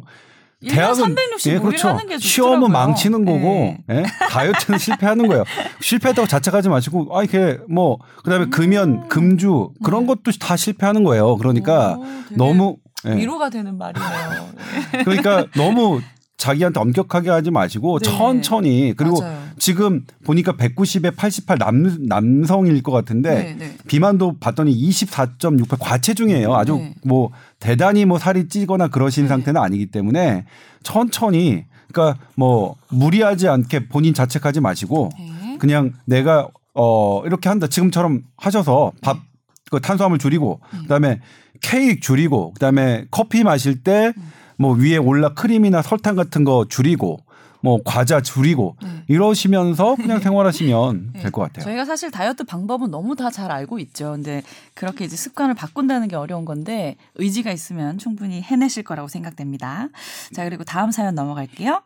[0.66, 1.98] 대학은 365일 예, 그렇죠.
[2.18, 3.84] 시험은 망치는 거고 네.
[3.90, 4.04] 예?
[4.30, 5.44] 다이어트는 실패하는 거예요.
[5.80, 8.50] 실패했다고 자책하지 마시고 아 이게 뭐 그다음에 음.
[8.50, 10.06] 금연, 금주 그런 네.
[10.06, 11.36] 것도 다 실패하는 거예요.
[11.36, 12.04] 그러니까 오,
[12.36, 13.16] 너무 예.
[13.16, 14.48] 위로가 되는 말이네요.
[14.92, 15.02] 네.
[15.04, 16.00] 그러니까 너무
[16.36, 18.08] 자기한테 엄격하게 하지 마시고 네.
[18.08, 19.38] 천천히 그리고 맞아요.
[19.58, 23.76] 지금 보니까 190에 88 남, 남성일 것 같은데 네, 네.
[23.86, 26.54] 비만도 봤더니 24.68 과체중이에요.
[26.54, 26.94] 아주 네.
[27.04, 29.28] 뭐 대단히 뭐 살이 찌거나 그러신 네.
[29.28, 30.46] 상태는 아니기 때문에
[30.82, 35.58] 천천히 그러니까 뭐 무리하지 않게 본인 자책하지 마시고 네.
[35.58, 39.30] 그냥 내가 어 이렇게 한다 지금처럼 하셔서 밥
[39.70, 40.78] 그 탄수화물 줄이고 네.
[40.82, 41.20] 그다음에
[41.60, 44.12] 케이크 줄이고 그다음에 커피 마실 때
[44.56, 47.20] 뭐 위에 올라 크림이나 설탕 같은 거 줄이고
[47.62, 48.88] 뭐 과자 줄이고 네.
[49.08, 51.20] 이러시면서 그냥 생활하시면 네.
[51.22, 51.64] 될것 같아요.
[51.64, 54.10] 저희가 사실 다이어트 방법은 너무 다 잘 알고 있죠.
[54.12, 54.42] 근데
[54.74, 59.88] 그렇게 이제 습관을 바꾼다는 게 어려운 건데 의지가 있으면 충분히 해내실 거라고 생각됩니다.
[60.34, 61.80] 자, 그리고 다음 사연 넘어갈게요.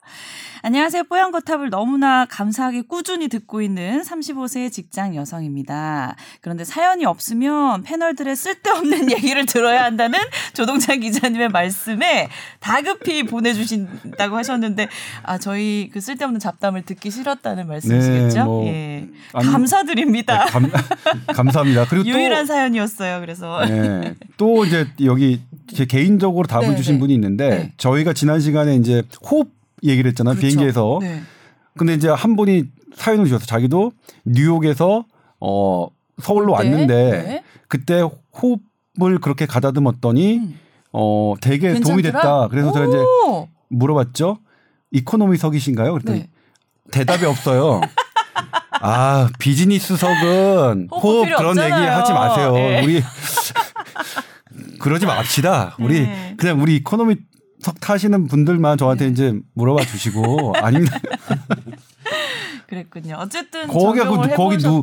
[0.66, 1.04] 안녕하세요.
[1.10, 6.16] 뽀얀 거탑을 너무나 감사하게 꾸준히 듣고 있는 35세 직장 여성입니다.
[6.40, 10.18] 그런데 사연이 없으면 패널들의 쓸데없는 얘기를 들어야 한다는
[10.54, 14.88] 조동찬 기자님의 말씀에 다급히 보내주신다고 하셨는데
[15.22, 18.38] 아 저희 그 쓸데없는 잡담을 듣기 싫었다는 말씀이시겠죠?
[18.38, 19.08] 네, 뭐, 예.
[19.34, 20.46] 아니, 감사드립니다.
[20.46, 20.70] 네, 감,
[21.26, 21.84] 감사합니다.
[21.90, 23.20] 그리고 유일한 사연이었어요.
[23.20, 25.42] 그래서 또, 네, 또 이제 여기
[25.74, 27.00] 제 개인적으로 답을 네, 주신 네.
[27.00, 27.72] 분이 있는데 네.
[27.76, 30.34] 저희가 지난 시간에 이제 호흡 얘기를 했잖아요.
[30.34, 30.46] 그렇죠.
[30.46, 30.98] 비행기에서.
[31.02, 31.22] 네.
[31.76, 33.92] 근데 이제 한 분이 사연을 주셔서 자기도
[34.24, 35.04] 뉴욕에서
[35.40, 35.88] 어
[36.22, 36.68] 서울로 네.
[36.68, 37.44] 왔는데 네.
[37.68, 38.00] 그때
[38.40, 40.58] 호흡을 그렇게 가다듬었더니 음.
[40.92, 42.22] 어 되게 도움이 괜찮더라?
[42.22, 42.48] 됐다.
[42.48, 43.48] 그래서 제가 이제 오!
[43.68, 44.38] 물어봤죠.
[44.92, 45.92] 이코노미석이신가요?
[45.92, 46.28] 그랬더니 네.
[46.92, 47.80] 대답이 없어요.
[48.80, 51.74] 아 비즈니스석은 호흡 그런 없잖아요.
[51.74, 52.52] 얘기 하지 마세요.
[52.52, 52.84] 네.
[52.84, 53.02] 우리
[54.78, 55.76] 그러지 맙시다.
[55.80, 56.34] 우리 네.
[56.36, 57.16] 그냥 우리 이코노미
[57.64, 59.10] 석 타시는 분들만 저한테 네.
[59.12, 60.98] 이제 물어봐 주시고 아닙니다.
[62.66, 63.16] 그랬군요.
[63.18, 64.80] 어쨌든 거기 그- 거기 누-.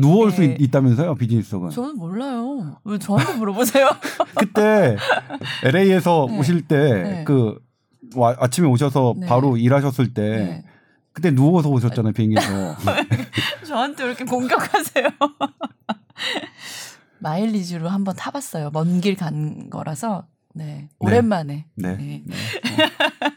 [0.00, 0.36] 누워 올 네.
[0.36, 1.70] 수 있, 있다면서요 비즈니스석은.
[1.70, 2.78] 저는 몰라요.
[2.84, 3.88] 왜 저한테 물어보세요?
[4.34, 4.96] 그때
[5.62, 6.38] LA에서 네.
[6.38, 7.24] 오실 때 네.
[7.24, 7.56] 그
[8.16, 9.26] 와- 아침에 오셔서 네.
[9.26, 10.64] 바로 일하셨을 때 네.
[11.12, 12.76] 그때 누워서 오셨잖아요 비행기에서.
[13.66, 15.08] 저한테 왜 이렇게 공격하세요?
[17.20, 18.70] 마일리지로 한번 타봤어요.
[18.72, 21.96] 먼 길 간 거라서 네 오랜만에 네.
[21.96, 22.22] 네.
[22.24, 22.34] 네.
[22.34, 23.34] 어.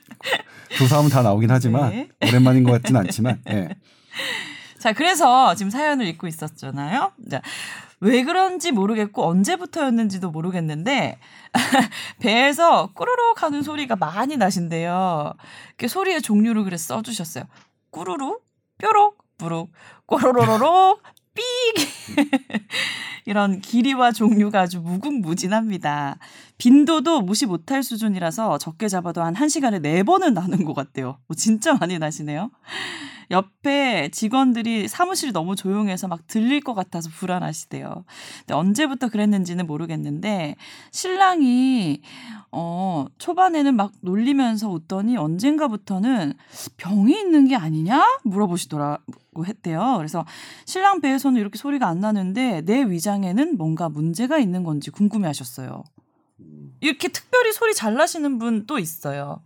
[0.77, 2.09] 조사하면 다 나오긴 하지만 네.
[2.27, 3.41] 오랜만인 것 같진 않지만.
[3.49, 3.69] 예.
[4.77, 7.11] 자, 그래서 지금 사연을 읽고 있었잖아요.
[7.31, 7.41] 자,
[7.99, 11.17] 왜 그런지 모르겠고 언제부터였는지도 모르겠는데
[12.19, 15.33] 배에서 꾸르륵 하는 소리가 많이 나신대요.
[15.77, 17.45] 그 소리의 종류를 그래 써주셨어요.
[17.89, 18.37] 꾸르르,
[18.77, 19.71] 뾰록, 부룩,
[20.05, 21.01] 꼬로로로록,
[21.37, 21.43] 삑
[23.25, 26.17] 이런 길이와 종류가 아주 무궁무진합니다.
[26.57, 31.17] 빈도도 무시 못할 수준이라서 적게 잡아도 한 1시간에 4번은 나는 것 같대요.
[31.27, 32.49] 뭐 진짜 많이 나시네요.
[33.31, 38.05] 옆에 직원들이 사무실이 너무 조용해서 막 들릴 것 같아서 불안하시대요.
[38.39, 40.55] 근데 언제부터 그랬는지는 모르겠는데
[40.91, 42.01] 신랑이
[42.51, 46.33] 어 초반에는 막 놀리면서 웃더니 언젠가부터는
[46.77, 49.95] 병이 있는 게 아니냐 물어보시더라고 했대요.
[49.97, 50.25] 그래서
[50.65, 55.83] 신랑 배에서는 이렇게 소리가 안 나는데 내 위장에는 뭔가 문제가 있는 건지 궁금해 하셨어요.
[56.79, 59.41] 이렇게 특별히 소리 잘 나시는 분 또 있어요.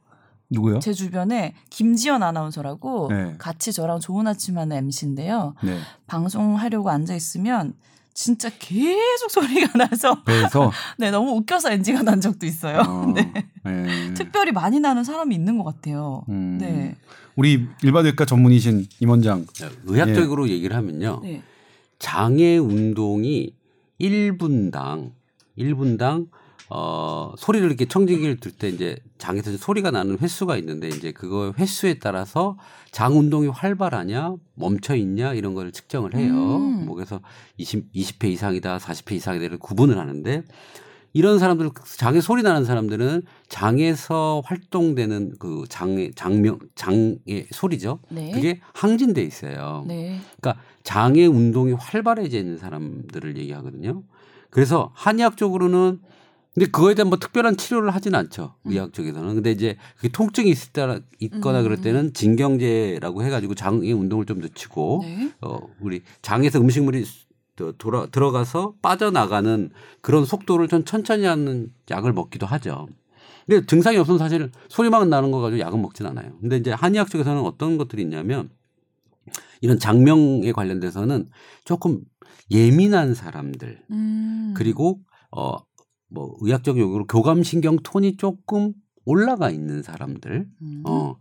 [0.51, 0.79] 누구요?
[0.79, 3.35] 제 주변에 김지연 아나운서라고 네.
[3.37, 5.55] 같이 저랑 좋은 아침 하는 MC인데요.
[5.63, 5.79] 네.
[6.07, 7.73] 방송하려고 앉아 있으면
[8.13, 12.79] 진짜 계속 소리가 나서 배에서 네 너무 웃겨서 NG가 난 적도 있어요.
[12.79, 13.33] 어, 네.
[13.63, 14.13] 네.
[14.13, 16.23] 특별히 많이 나는 사람이 있는 것 같아요.
[16.29, 16.95] 음, 네.
[17.37, 19.45] 우리 일반외과 전문의신 임원장.
[19.85, 21.21] 의학적으로 얘기를 하면요.
[21.23, 21.41] 네.
[21.97, 23.55] 장애 운동이
[24.01, 25.11] 1분당
[25.57, 26.27] 1분당
[26.73, 31.95] 어 소리를 이렇게 청진기를 들 때 이제 장에서 소리가 나는 횟수가 있는데 이제 그거 횟수에
[31.99, 32.57] 따라서
[32.91, 36.33] 장 운동이 활발하냐 멈춰 있냐 이런 거를 측정을 해요.
[36.33, 36.85] 음.
[36.85, 37.19] 뭐 그래서
[37.57, 40.43] 20 20회 이상이다 40회 이상이다를 구분을 하는데
[41.13, 47.99] 이런 사람들 장에 소리 나는 사람들은 장에서 활동되는 그 장의 장명 장의 소리죠.
[48.09, 48.31] 네.
[48.31, 49.83] 그게 항진돼 있어요.
[49.87, 50.19] 네.
[50.39, 54.03] 그러니까 장의 운동이 활발해져 있는 사람들을 얘기하거든요.
[54.49, 55.99] 그래서 한의학적으로는
[56.53, 58.55] 근데 그거에 대한 뭐 특별한 치료를 하진 않죠.
[58.65, 59.35] 의학 쪽에서는.
[59.35, 61.63] 근데 이제 그게 통증이 있을 때 있거나 음.
[61.63, 65.31] 그럴 때는 진경제라고 해가지고 장의 운동을 좀 늦추고 네.
[65.41, 67.05] 어 우리 장에서 음식물이
[67.55, 69.69] 또 돌아 들어가서 빠져나가는
[70.01, 72.87] 그런 속도를 좀 천천히 하는 약을 먹기도 하죠.
[73.45, 76.37] 근데 증상이 없으면 사실 소리만 나는 거 가지고 약은 먹진 않아요.
[76.41, 78.49] 근데 이제 한의학 쪽에서는 어떤 것들이 있냐면
[79.61, 81.29] 이런 장명에 관련돼서는
[81.63, 82.01] 조금
[82.49, 84.53] 예민한 사람들 음.
[84.55, 84.99] 그리고
[85.31, 85.57] 어
[86.11, 88.73] 뭐 의학적 용어로 교감신경 톤이 조금
[89.05, 90.83] 올라가 있는 사람들 음.
[90.85, 91.15] 어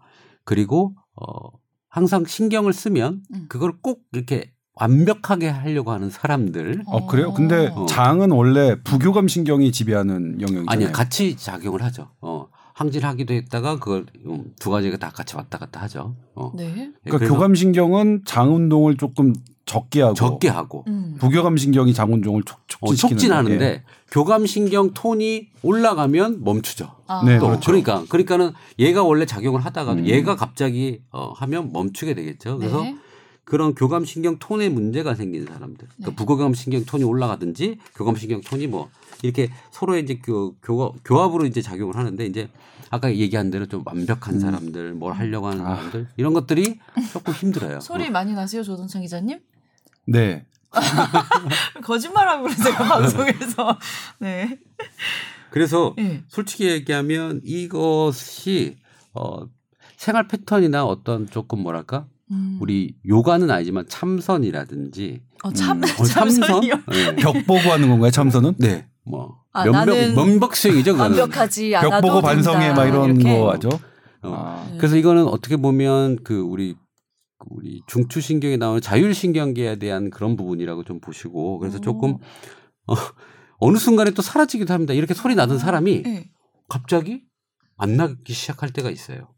[0.44, 1.50] 그리고 어
[1.88, 3.46] 항상 신경을 쓰면 음.
[3.48, 7.32] 그걸 꼭 이렇게 완벽하게 하려고 하는 사람들 어 그래요?
[7.32, 7.86] 근데 어.
[7.86, 10.66] 장은 원래 부교감 신경이 지배하는 영역이잖아요.
[10.68, 12.10] 아니 같이 작용을 하죠.
[12.20, 16.16] 어 항진하기도 했다가 그걸 음, 두 가지가 다 같이 왔다 갔다 하죠.
[16.34, 16.64] 어 네.
[16.76, 19.34] 예, 그러니까 교감 신경은 장 운동을 조금
[19.70, 21.16] 적게 하고 적게 하고 음.
[21.20, 23.82] 부교감 신경이 장 운동을 촉, 어, 촉진시키는 촉진 하는데 예.
[24.10, 26.90] 교감 신경 톤이 올라가면 멈추죠.
[27.06, 27.22] 아.
[27.24, 27.66] 네, 또 그렇죠.
[27.66, 30.06] 그러니까 그러니까는 얘가 원래 작용을 하다가도 음.
[30.06, 32.58] 얘가 갑자기 어, 하면 멈추게 되겠죠.
[32.58, 32.96] 그래서 네.
[33.44, 36.16] 그런 교감 신경 톤에 문제가 생긴 사람들, 그러니까 네.
[36.16, 38.90] 부교감 신경 톤이 올라가든지 교감 신경 톤이 뭐
[39.22, 42.48] 이렇게 서로 이제 교, 교, 교합으로 이제 작용을 하는데 이제
[42.90, 44.40] 아까 얘기한 대로 좀 완벽한 음.
[44.40, 45.76] 사람들, 뭘 하려고 하는 아.
[45.76, 46.80] 사람들 이런 것들이
[47.12, 47.80] 조금 힘들어요.
[47.80, 48.10] 소리 어.
[48.10, 49.38] 많이 나세요, 조동찬 기자님?
[50.10, 50.44] 네.
[51.82, 53.78] 거짓말하고 그러세요, 방송에서.
[54.18, 54.58] 네.
[55.50, 56.22] 그래서 네.
[56.28, 58.76] 솔직히 얘기하면 이것이
[59.14, 59.46] 어
[59.96, 62.58] 생활 패턴이나 어떤 조금 뭐랄까 음.
[62.60, 65.82] 우리 요가는 아니지만 참선이라든지 어, 참, 음.
[65.84, 66.74] 어, 참선 참선이요.
[66.92, 67.16] 네.
[67.16, 68.54] 벽 보고 하는 건가요, 참선은?
[68.58, 68.86] 네.
[69.04, 70.92] 뭐 아, 면박 나는 면박 수행이죠.
[70.92, 71.18] 그거는.
[71.18, 72.72] 완벽하지 벽 않아도 보고 반성해.
[72.74, 73.38] 막 이런 이렇게.
[73.38, 73.68] 거 하죠.
[74.22, 74.34] 어.
[74.34, 74.66] 아.
[74.70, 74.78] 네.
[74.78, 76.78] 그래서 이거는 어떻게 보면 그 우리 그
[77.48, 81.80] 우리 중추신경에 나오는 자율신경계에 대한 그런 부분이라고 좀 보시고 그래서 오.
[81.80, 82.18] 조금
[82.86, 82.94] 어,
[83.58, 84.94] 어느 순간에 또 사라지기도 합니다.
[84.94, 86.30] 이렇게 소리 나던 사람이 네.
[86.68, 87.22] 갑자기
[87.76, 89.32] 안 나기 시작할 때가 있어요.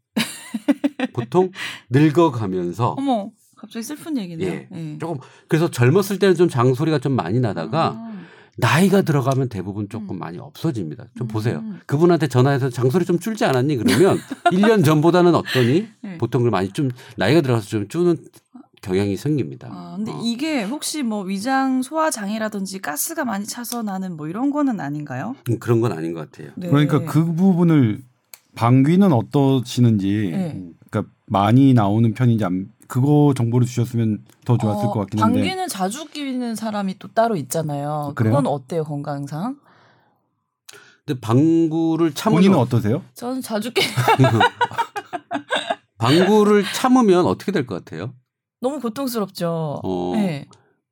[1.13, 1.51] 보통
[1.89, 4.51] 늙어가면서 어머, 갑자기 슬픈 얘기네요.
[4.51, 4.67] 예.
[4.71, 4.97] 네.
[4.99, 8.12] 조금 그래서 젊었을 때는 좀 장소리가 좀 많이 나다가 아.
[8.57, 10.19] 나이가 들어가면 대부분 조금 음.
[10.19, 11.05] 많이 없어집니다.
[11.17, 11.59] 좀 보세요.
[11.59, 11.79] 음.
[11.85, 13.77] 그분한테 전화해서 장소리 좀 줄지 않았니?
[13.77, 14.17] 그러면
[14.51, 15.87] 1년 전보다는 어떠니?
[16.01, 16.17] 네.
[16.17, 18.17] 보통 그걸 많이 좀 나이가 들어가서 좀 주는
[18.81, 19.69] 경향이 생깁니다.
[19.71, 20.19] 아, 근데 어.
[20.23, 25.35] 이게 혹시 뭐 위장 소화 장애라든지 가스가 많이 차서 나는 뭐 이런 거는 아닌가요?
[25.49, 26.51] 음, 그런 건 아닌 것 같아요.
[26.55, 26.67] 네.
[26.67, 28.01] 그러니까 그 부분을
[28.55, 30.63] 방귀는 어떠시는지 네.
[30.91, 35.67] 그러니까 많이 나오는 편인지 안, 그거 정보를 주셨으면 더 좋았을 어, 것 같긴 한데 방귀는
[35.67, 38.13] 자주 끼는 사람이 또 따로 있잖아요.
[38.15, 38.33] 그래요?
[38.35, 39.57] 그건 어때요 건강상?
[41.05, 43.03] 근데 방구를 참으면 본인은 어떠세요?
[43.13, 43.81] 저는 자주 깨
[45.97, 48.13] 방구를 참으면 어떻게 될 것 같아요?
[48.61, 49.81] 너무 고통스럽죠.
[49.83, 50.11] 어.
[50.15, 50.47] 네.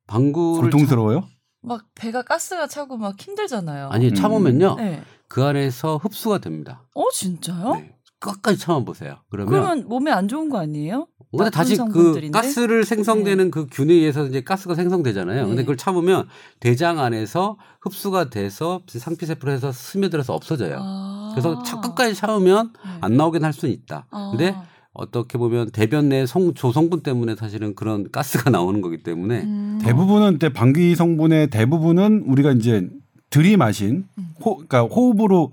[0.06, 1.24] 방구를 고통스러워요?
[1.62, 3.86] 막 배가 가스가 차고 막 힘들잖아요.
[3.86, 4.14] 참- 아니 음.
[4.14, 5.02] 참으면요 네.
[5.28, 6.82] 그 안에서 흡수가 됩니다.
[6.94, 7.74] 어 진짜요?
[7.76, 7.94] 네.
[8.22, 9.16] 끝까지 참아 보세요.
[9.30, 11.06] 그러면 그러면 몸에 안 좋은 거 아니에요?
[11.36, 12.38] 근데 다시 그 성분들인데?
[12.38, 15.44] 가스를 생성되는 그 균에 의해서 이제 가스가 생성되잖아요.
[15.44, 15.62] 근데 네.
[15.62, 16.26] 그걸 참으면
[16.60, 20.76] 대장 안에서 흡수가 돼서 상피세포로 해서 스며들어서 없어져요.
[20.80, 21.30] 아.
[21.32, 22.90] 그래서 차- 끝까지 참으면 네.
[23.00, 24.06] 안 나오긴 할 수는 있다.
[24.10, 24.28] 아.
[24.30, 24.54] 근데
[24.92, 29.78] 어떻게 보면 대변 내 성, 조성분 때문에 사실은 그런 가스가 나오는 거기 때문에 음.
[29.82, 32.88] 대부분은 때 방귀 성분의 대부분은 우리가 이제
[33.30, 34.28] 들이마신 음.
[34.44, 35.52] 호, 그러니까 호흡으로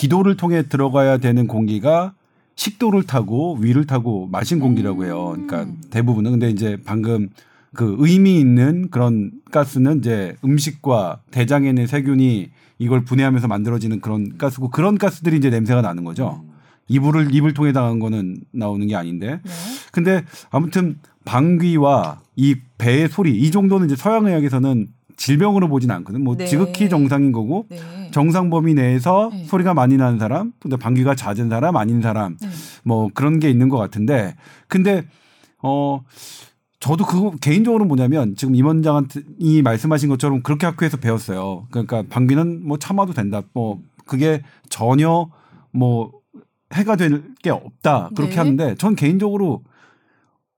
[0.00, 2.14] 기도를 통해 들어가야 되는 공기가
[2.56, 5.32] 식도를 타고 위를 타고 마신 공기라고 해요.
[5.34, 5.78] 그러니까 음.
[5.90, 7.28] 대부분은 근데 이제 방금
[7.74, 14.70] 그 의미 있는 그런 가스는 이제 음식과 대장에 있는 세균이 이걸 분해하면서 만들어지는 그런 가스고
[14.70, 16.42] 그런 가스들이 이제 냄새가 나는 거죠.
[16.88, 19.52] 이불을 입을 통해 당한 거는 나오는 게 아닌데 네.
[19.92, 24.88] 근데 아무튼 방귀와 이 배의 소리 이 정도는 이제 서양 의학에서는
[25.20, 26.24] 질병으로 보진 않거든.
[26.24, 26.46] 뭐 네.
[26.46, 27.78] 지극히 정상인 거고 네.
[28.10, 29.44] 정상 범위 내에서 네.
[29.44, 32.48] 소리가 많이 나는 사람, 근데 방귀가 잦은 사람, 아닌 사람, 네.
[32.84, 34.34] 뭐 그런 게 있는 것 같은데,
[34.66, 35.04] 근데
[35.62, 36.00] 어
[36.80, 41.66] 저도 그거 개인적으로 뭐냐면 지금 임원장한테 이 말씀하신 것처럼 그렇게 학교에서 배웠어요.
[41.70, 43.42] 그러니까 방귀는 뭐 참아도 된다.
[43.52, 45.28] 뭐 그게 전혀
[45.70, 46.12] 뭐
[46.72, 48.38] 해가 될 게 없다 그렇게 네.
[48.38, 49.62] 하는데 전 개인적으로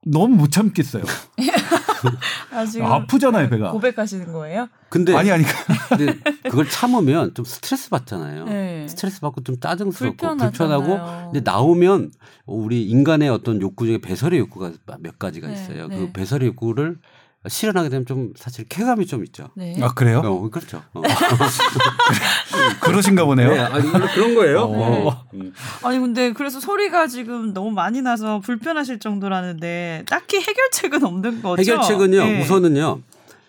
[0.05, 1.05] 너무 못 참겠어요.
[2.53, 3.71] 아, 지금 아프잖아요, 배가.
[3.71, 4.69] 고백하시는 거예요?
[4.89, 5.45] 근데, 아니 아니
[5.89, 8.45] 근데 그걸 참으면 좀 스트레스 받잖아요.
[8.45, 8.89] 네.
[8.89, 10.81] 스트레스 받고 좀 짜증스럽고 불편하잖아요.
[10.81, 12.11] 불편하고 근데 나오면
[12.47, 15.89] 우리 인간의 어떤 욕구 중에 배설의 욕구가 몇 가지가 네, 있어요.
[15.89, 15.97] 네.
[15.97, 16.99] 그 배설의 욕구를
[17.49, 19.49] 실현하게 되면 좀 사실 쾌감이 좀 있죠.
[19.57, 19.75] 네.
[19.83, 20.21] 아 그래요?
[20.25, 20.83] 어, 그렇죠.
[20.95, 21.03] 어.
[22.81, 23.51] 그러신가 보네요.
[23.51, 24.61] 네, 아니, 그런 거예요.
[24.61, 25.09] 어.
[25.09, 25.25] 어.
[25.35, 25.53] 음.
[25.83, 31.61] 아니 근데 그래서 소리가 지금 너무 많이 나서 불편하실 정도라는데 딱히 해결책은 없는 거죠?
[31.61, 32.25] 해결책은요.
[32.25, 32.43] 네.
[32.43, 33.01] 우선은요.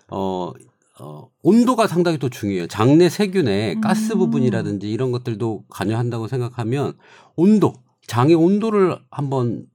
[0.10, 0.52] 어,
[1.00, 2.68] 어, 온도가 상당히 또 중요해요.
[2.68, 4.20] 장내 세균의 가스 음.
[4.20, 6.94] 부분이라든지 이런 것들도 관여한다고 생각하면
[7.36, 7.74] 온도,
[8.08, 9.66] 장의 온도를 한번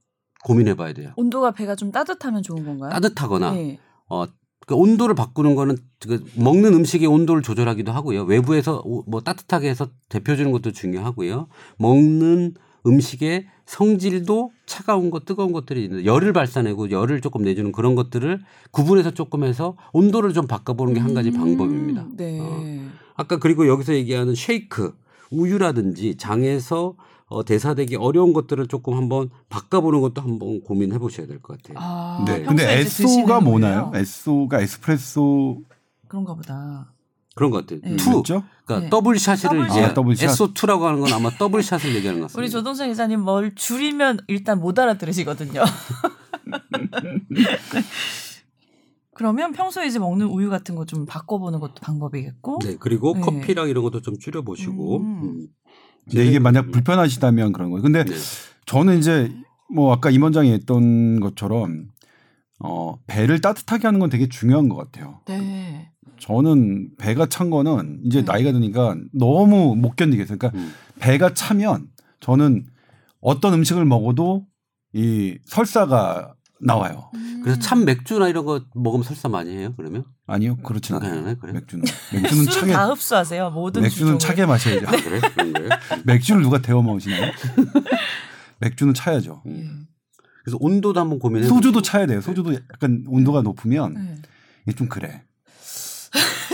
[0.45, 1.13] 고민해 봐야 돼요.
[1.17, 2.91] 온도가 배가 좀 따뜻하면 좋은 건가요?
[2.91, 3.79] 따뜻하거나 네.
[4.09, 4.25] 어,
[4.67, 8.25] 그 온도를 바꾸는 거는 그 먹는 음식의 온도를 조절하기도 하고요.
[8.25, 11.49] 외부에서 오- 뭐 따뜻하게 해서 데펴주는 것도 중요하고요.
[11.79, 12.55] 먹는
[12.87, 18.41] 음식의 성질도 차가운 것, 뜨거운 것들이 있는데 열을 발산하고 열을 조금 내주는 그런 것들을
[18.71, 22.07] 구분해서 조금 해서 온도를 좀 바꿔보는 게 한 가지 음, 방법입니다.
[22.17, 22.39] 네.
[22.41, 22.89] 어.
[23.15, 24.95] 아까 그리고 여기서 얘기하는 쉐이크,
[25.31, 26.95] 우유라든지 장에서
[27.29, 31.79] 어, 대사되기 어려운 것들을 조금 한번 바꿔보는 것도 한번 고민해 보셔야 될 것 같아요.
[31.81, 32.43] 아, 네.
[32.43, 33.93] 근데 에소가 뭐나요?
[33.95, 35.61] 에소가 에스프레소
[36.09, 36.93] 그런가 보다.
[37.35, 37.81] 그런 것 같아요.
[37.85, 37.97] 네.
[37.97, 38.43] 투, 뭐죠?
[38.65, 38.91] 그러니까 네.
[38.91, 39.71] double shot을 double shot.
[39.71, 40.31] 이제 아, double shot.
[40.31, 42.41] SO2라고 하는 건 아마 double shot을 얘기하는 것 같습니다.
[42.41, 45.63] 우리 조동찬 기자님 뭘 줄이면 일단 못 알아들으시거든요.
[49.15, 52.61] 그러면 평소에 이제 먹는 우유 같은 거 좀 바꿔보는 것도 방법이겠고.
[52.65, 53.21] 네, 그리고 네.
[53.21, 54.97] 커피랑 이런 것도 좀 줄여보시고.
[54.99, 55.23] 음.
[55.23, 55.47] 음.
[56.11, 57.83] 근데 이게 만약 불편하시다면 그런 거예요.
[57.83, 58.15] 근데 네.
[58.67, 59.33] 저는 이제
[59.73, 61.89] 뭐 아까 임 원장이 했던 것처럼
[62.61, 65.21] 어 배를 따뜻하게 하는 건 되게 중요한 것 같아요.
[65.27, 65.91] 네.
[66.19, 68.25] 저는 배가 찬 거는 이제 네.
[68.27, 70.39] 나이가 드니까 너무 못 견디겠어요.
[70.39, 70.73] 그러니까 음.
[70.99, 71.89] 배가 차면
[72.21, 72.65] 저는
[73.21, 74.47] 어떤 음식을 먹어도
[74.93, 77.11] 이 설사가 나와요.
[77.43, 79.73] 그래서 참 맥주나 이런 거 먹으면 설사 많이 해요.
[79.77, 81.21] 그러면 아니요, 그렇진 아, 않아요.
[81.23, 81.37] 그래요?
[81.41, 81.55] 그래요?
[81.55, 83.51] 맥주는 맥주는 차게 다 흡수하세요.
[83.51, 84.19] 모든 맥주는 주종을.
[84.19, 84.87] 차게 마셔야죠.
[84.87, 85.69] 아, 그래 그런 거예요.
[86.05, 87.33] 맥주를 누가 데워 먹으시나요?
[88.61, 89.43] 맥주는 차야죠.
[89.47, 89.87] 음.
[90.45, 91.47] 그래서 온도도 한번 고민해.
[91.47, 91.83] 소주도.
[91.83, 92.21] 차야 돼요.
[92.21, 94.15] 소주도 약간 온도가 높으면 네.
[94.67, 95.23] 이게 좀 그래.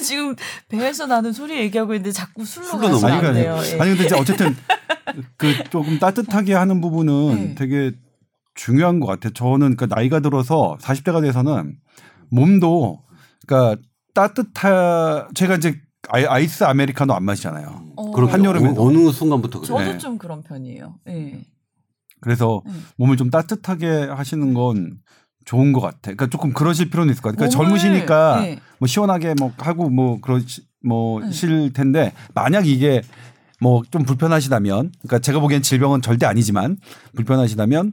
[0.03, 0.35] 지금
[0.69, 3.75] 배에서 나는 소리 얘기하고 있는데 자꾸 술로 술로 가시면 아니, 안 그러니까 돼요.
[3.77, 3.81] 예.
[3.81, 4.55] 아니 근데 이제 어쨌든
[5.39, 7.55] 그 조금 따뜻하게 하는 부분은 네.
[7.55, 7.93] 되게
[8.55, 9.33] 중요한 것 같아요.
[9.33, 11.77] 저는 그 나이가 들어서 40대가 돼서는
[12.31, 13.03] 몸도
[13.47, 13.81] 그러니까
[14.15, 17.83] 따뜻하 제가 이제 아이- 아이 스 아메리카노 안 마시잖아요.
[17.97, 18.11] 어.
[18.13, 18.81] 그럼 한여름에도.
[18.83, 19.79] 어, 어느 순간부터 그래요?
[19.79, 19.99] 저도 네.
[19.99, 20.95] 좀 그런 편이에요.
[21.09, 21.41] 예.
[22.21, 22.73] 그래서 네.
[22.97, 24.99] 몸을 좀 따뜻하게 하시는 건
[25.45, 25.99] 좋은 것 같아.
[26.03, 27.49] 그러니까 조금 그러실 필요는 있을 것 같아요.
[27.51, 28.61] 그러니까 몸을- 젊으시니까 네.
[28.79, 30.67] 뭐 시원하게 뭐 하고 뭐 그러시 네.
[30.89, 33.03] 뭐실 텐데 만약 이게
[33.61, 36.77] 뭐 좀 불편하시다면 그러니까 제가 보기엔 질병은 절대 아니지만
[37.17, 37.93] 불편하시다면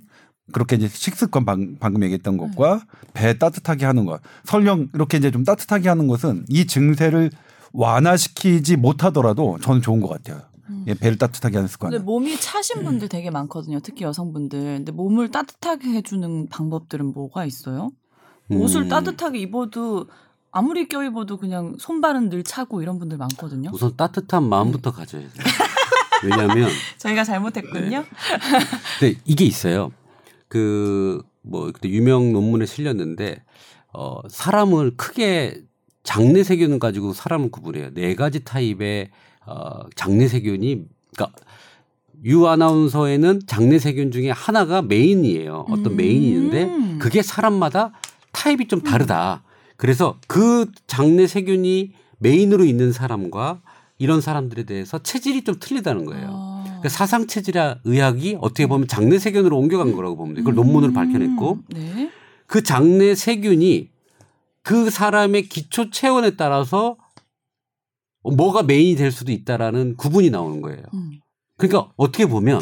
[0.52, 2.48] 그렇게 이제 식습관 방, 방금 얘기했던 네.
[2.48, 7.32] 것과 배 따뜻하게 하는 것 설령 이렇게 이제 좀 따뜻하게 하는 것은 이 증세를
[7.74, 10.42] 완화시키지 못하더라도 저는 좋은 것 같아요.
[10.88, 12.06] 예, 배를 따뜻하게 하는 근데 습관은.
[12.06, 12.38] 몸이 음.
[12.40, 13.80] 차신 분들 되게 많거든요.
[13.82, 14.60] 특히 여성분들.
[14.60, 17.92] 근데 몸을 따뜻하게 해주는 방법들은 뭐가 있어요?
[18.50, 18.90] 옷을 음.
[18.90, 20.08] 따뜻하게 입어도
[20.52, 23.70] 아무리 껴입어도 그냥 손발은 늘 차고 이런 분들 많거든요.
[23.74, 25.32] 우선 따뜻한 마음부터 가져야 돼요.
[26.24, 28.04] 왜냐하면 저희가 잘못했군요.
[29.00, 29.92] 근데 이게 있어요.
[30.52, 33.42] 그뭐 그때 유명 논문에 실렸는데
[33.94, 35.64] 어 사람을 크게
[36.04, 37.94] 장내 세균을 가지고 사람을 구분해요.
[37.94, 39.12] 네 가지 타입의
[39.46, 40.86] 어 장내 세균이
[41.16, 41.40] 그러니까
[42.26, 45.68] 유 아나운서에는 장내 세균 중에 하나가 메인이에요.
[45.70, 45.96] 어떤 음.
[45.96, 47.94] 메인이 있는데 그게 사람마다
[48.34, 49.44] 타입이 좀 다르다.
[49.78, 53.62] 그래서 그 장내 세균이 메인으로 있는 사람과
[53.98, 56.51] 이런 사람들에 대해서 체질이 좀 틀리다는 거예요.
[56.82, 56.84] 아.
[56.84, 60.44] 그러니까 사상 체질화 의학이 어떻게 보면 장내 세균으로 옮겨간 거라고 보면 돼요.
[60.44, 62.12] 그걸 논문으로 밝혀냈고 음, 네.
[62.48, 63.90] 그 장내 세균이
[64.64, 66.98] 그 사람의 기초 체온에 따라서
[68.24, 70.84] 뭐가 메인이 될 수도 있다라는 구분이 나오는 거예요.
[70.94, 71.20] 음.
[71.58, 72.62] 그러니까 어떻게 보면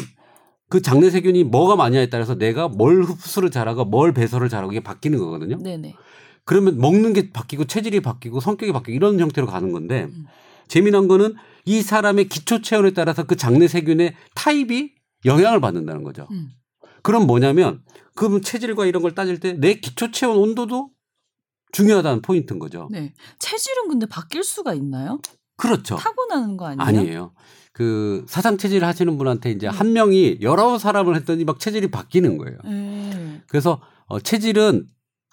[0.68, 5.18] 그 장내 세균이 뭐가 많냐에 따라서 내가 뭘 흡수를 잘하고 뭘 배설을 잘하고 이게 바뀌는
[5.18, 5.58] 거거든요.
[5.58, 5.94] 네네.
[6.44, 10.26] 그러면 먹는 게 바뀌고 체질이 바뀌고 성격이 바뀌고 이런 형태로 가는 건데 음.
[10.68, 14.92] 재미난 거는 이 사람의 기초 체온에 따라서 그 장내 세균의 타입이
[15.24, 16.26] 영향을 받는다는 거죠.
[16.30, 16.48] 음.
[17.02, 17.82] 그럼 뭐냐면
[18.14, 20.90] 그 체질과 이런 걸 따질 때 내 기초 체온 온도도
[21.72, 22.88] 중요하다는 포인트인 거죠.
[22.90, 23.12] 네.
[23.38, 25.20] 체질은 근데 바뀔 수가 있나요?
[25.56, 25.96] 그렇죠.
[25.96, 27.00] 타고나는 거 아니에요?
[27.00, 27.32] 아니에요.
[27.72, 29.70] 그 사상 체질 하시는 분한테 이제 음.
[29.72, 32.58] 한 명이 여러 사람을 했더니 막 체질이 바뀌는 거예요.
[32.64, 33.42] 네.
[33.46, 34.86] 그래서 어, 체질은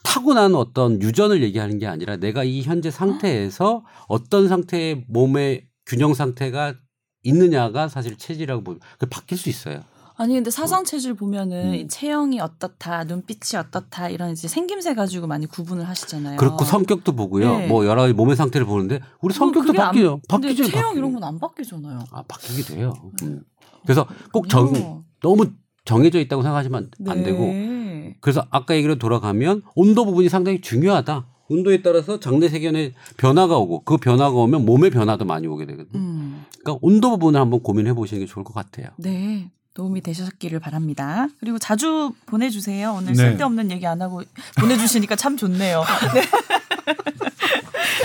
[0.04, 6.76] 타고난 어떤 유전을 얘기하는 게 아니라 내가 이 현재 상태에서 어떤 상태의 몸의 균형 상태가
[7.24, 9.82] 있느냐가 사실 체질이라고 보면 그 바뀔 수 있어요.
[10.20, 11.74] 아니 근데 사상 체질 보면은 음.
[11.76, 16.38] 이 체형이 어떻다, 눈빛이 어떻다 이런 이제 생김새 가지고 많이 구분을 하시잖아요.
[16.38, 17.58] 그렇고 성격도 보고요.
[17.60, 17.68] 네.
[17.68, 20.20] 뭐 여러 가지 몸의 상태를 보는데 우리 성격도 그게 안- 바뀌죠.
[20.28, 20.64] 근데 바뀌죠.
[20.66, 20.98] 체형 바뀌죠.
[21.00, 22.00] 이런 건 안 바뀌잖아요.
[22.12, 22.94] 아 바뀌게 돼요.
[23.24, 23.44] 음.
[23.84, 25.04] 그래서 꼭 정, 그렇군요.
[25.22, 25.52] 너무
[25.86, 28.18] 정해져 있다고 생각하시면 안 되고 네.
[28.20, 31.28] 그래서 아까 얘기로 돌아가면 온도 부분이 상당히 중요하다.
[31.50, 36.00] 온도에 따라서 장내 세균의 변화가 오고 그 변화가 오면 몸의 변화도 많이 오게 되거든요.
[36.00, 36.46] 음.
[36.60, 38.88] 그러니까 온도 부분을 한번 고민해 보시는 게 좋을 것 같아요.
[38.98, 39.50] 네.
[39.74, 41.28] 도움이 되셨기를 바랍니다.
[41.40, 42.94] 그리고 자주 보내주세요.
[42.98, 43.16] 오늘 네.
[43.16, 44.24] 쓸데없는 얘기 안 하고
[44.60, 45.84] 보내주시니까 참 좋네요.
[46.16, 46.22] 네.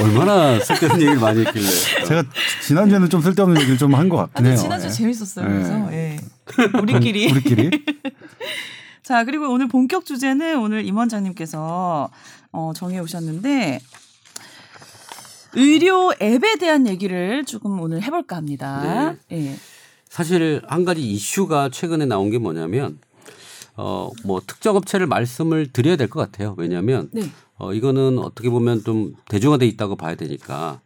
[0.03, 1.67] 얼마나 쓸데없는 얘기를 많이 했길래.
[2.07, 2.25] 제가
[2.67, 4.57] 지난주에는 좀 쓸데없는 얘기를 좀 한 것 같긴 해요.
[4.57, 4.91] 지난주 예.
[4.91, 5.49] 재밌었어요.
[5.49, 5.55] 네.
[5.55, 6.19] 그래서 예.
[6.81, 7.31] 우리끼리.
[7.31, 7.71] 우리끼리.
[9.03, 12.11] 자 그리고 오늘 본격 주제는 오늘 임 원장님께서
[12.53, 13.81] 어, 정해 오셨는데
[15.55, 19.15] 의료 앱에 대한 얘기를 조금 오늘 해볼까 합니다.
[19.33, 19.55] 예.
[20.09, 22.99] 사실 한 가지 이슈가 최근에 나온 게 뭐냐면
[23.77, 26.55] 어 뭐 특정 업체를 말씀을 드려야 될 것 같아요.
[26.59, 27.23] 왜냐하면 네.
[27.57, 30.81] 어 이거는 어떻게 보면 좀 대중화돼 있다고 봐야 되니까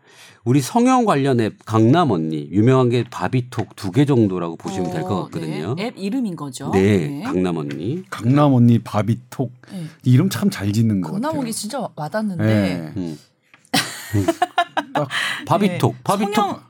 [0.46, 5.24] 우리 성형 관련 앱 강남 언니 유명한 게 바비톡 두 개 정도라고 보시면 될것 어,
[5.24, 5.74] 같거든요.
[5.74, 5.86] 네.
[5.86, 6.70] 앱 이름인 거죠.
[6.70, 8.04] 네, 강남 언니.
[8.10, 9.84] 강남 언니 바비톡 네.
[10.04, 11.20] 이름 참 잘 짓는 것 같아요.
[11.22, 12.92] 강남옥이 진짜 와닿는데 네.
[12.96, 13.18] 음.
[15.46, 16.00] 바비톡, 네.
[16.04, 16.60] 바비톡, 성형,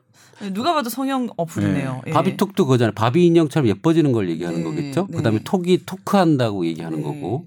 [0.40, 2.02] 네, 누가 봐도 성형 어플이네요.
[2.06, 2.10] 예.
[2.12, 2.92] 바비톡도 그거잖아요.
[2.94, 5.06] 바비 인형처럼 예뻐지는 걸 얘기하는 네, 거겠죠.
[5.10, 5.16] 네.
[5.18, 7.04] 그다음에 톡이 토크한다고 얘기하는 네.
[7.04, 7.46] 거고.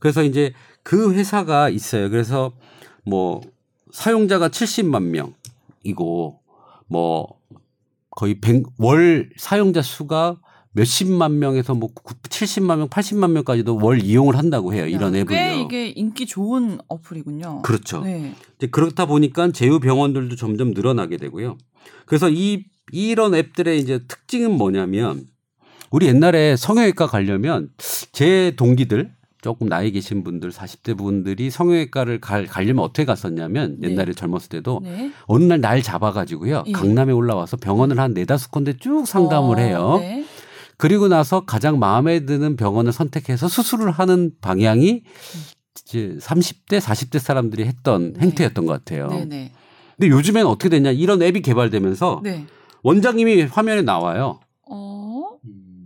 [0.00, 2.10] 그래서 이제 그 회사가 있어요.
[2.10, 2.52] 그래서
[3.04, 3.40] 뭐
[3.92, 5.32] 사용자가 70만 명
[5.84, 6.40] 이고
[6.88, 7.38] 뭐
[8.10, 10.40] 거의 100, 월 사용자 수가
[10.72, 14.86] 몇십만 명에서 뭐 70만 명, 80만 명까지도 월 이용을 한다고 해요.
[14.86, 15.26] 이런 야, 앱을요.
[15.26, 17.62] 꽤 이게 인기 좋은 어플이군요.
[17.62, 18.02] 그렇죠.
[18.02, 18.34] 네.
[18.56, 21.58] 이제 그렇다 보니까 제휴 병원들도 점점 늘어나게 되고요.
[22.06, 25.26] 그래서 이 이런 앱들의 이제 특징은 뭐냐면
[25.90, 27.70] 우리 옛날에 성형외과 가려면
[28.12, 33.90] 제 동기들 조금 나이 계신 분들 40대 분들이 성형외과를 갈, 가려면 어떻게 갔었냐면 네.
[33.90, 35.12] 옛날에 젊었을 때도 네.
[35.26, 36.72] 어느 날 날 잡아가지고요 예.
[36.72, 39.96] 강남에 올라와서 병원을 한 네다섯 군데 쭉 상담을 어, 해요.
[40.00, 40.24] 네.
[40.78, 45.02] 그리고 나서 가장 마음에 드는 병원을 선택해서 수술을 하는 방향이
[45.82, 48.20] 이제 30대, 40대 사람들이 했던 네.
[48.20, 49.08] 행태였던 것 같아요.
[49.08, 49.26] 네.
[49.26, 49.52] 네.
[49.98, 50.90] 근데 요즘엔 어떻게 됐냐?
[50.92, 52.46] 이런 앱이 개발되면서 네.
[52.82, 54.40] 원장님이 화면에 나와요.
[54.70, 55.03] 어.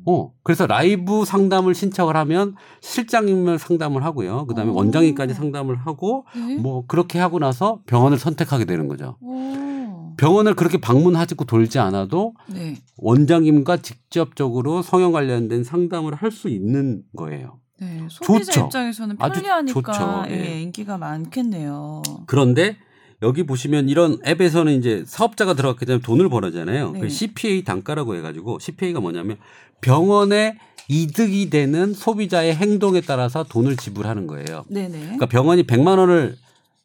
[0.09, 4.47] 어, 그래서 라이브 상담을 신청을 하면 실장님을 상담을 하고요.
[4.47, 4.74] 그 다음에 오.
[4.76, 6.57] 원장님까지 상담을 하고 네.
[6.57, 9.16] 뭐 그렇게 하고 나서 병원을 선택하게 되는 거죠.
[9.20, 10.14] 오.
[10.16, 12.76] 병원을 그렇게 방문하고 돌지 않아도 네.
[12.97, 17.59] 원장님과 직접적으로 성형 관련된 상담을 할 수 있는 거예요.
[17.80, 18.07] 네.
[18.11, 18.66] 소비자 좋죠.
[18.66, 20.24] 입장에서는 아주 편리하니까 좋죠.
[20.28, 20.62] 예, 예.
[20.62, 22.03] 인기가 많겠네요.
[22.26, 22.76] 그런데
[23.23, 26.93] 여기 보시면 이런 앱에서는 이제 사업자가 들어갔기 때문에 돈을 벌어잖아요.
[26.93, 27.01] 네.
[27.01, 29.39] 그 CPA 단가라고 해가지고 CPA가 뭐냐면
[29.81, 30.59] 병원에
[30.89, 34.64] 이득이 되는 소비자의 행동에 따라서 돈을 지불하는 거예요.
[34.69, 34.99] 네네.
[34.99, 36.37] 그러니까 병원이 100만 원을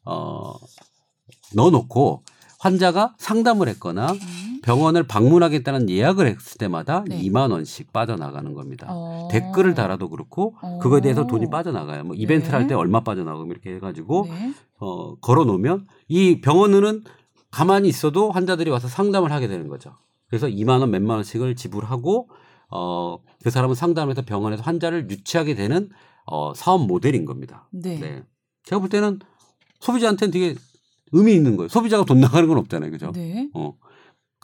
[0.04, 0.54] 어
[1.54, 2.22] 넣어놓고
[2.58, 4.18] 환자가 상담을 했거나 음.
[4.64, 7.20] 병원을 방문하겠다는 예약을 했을 때마다 네.
[7.20, 8.86] 2만 원씩 빠져나가는 겁니다.
[8.88, 9.28] 어.
[9.30, 10.78] 댓글을 달아도 그렇고 어.
[10.78, 12.04] 그거에 대해서 돈이 빠져나가요.
[12.04, 12.56] 뭐 이벤트를 네.
[12.56, 14.54] 할때 얼마 빠져나가고 이렇게 해가지고 네.
[14.78, 17.04] 어, 걸어놓으면 이 병원은
[17.50, 19.96] 가만히 있어도 환자들이 와서 상담을 하게 되는 거죠.
[20.28, 22.30] 그래서 2만 원, 몇만 원씩을 지불하고
[22.70, 25.90] 어, 그 사람은 상담해서 병원에서 환자를 유치하게 되는
[26.24, 27.68] 어, 사업 모델인 겁니다.
[27.70, 28.22] 네.
[28.64, 29.18] 제가 볼 때는
[29.80, 30.54] 소비자한테는 되게
[31.12, 31.68] 의미 있는 거예요.
[31.68, 32.90] 소비자가 돈 나가는 건 없잖아요.
[32.90, 33.12] 그죠?
[33.12, 33.50] 네.
[33.52, 33.74] 어.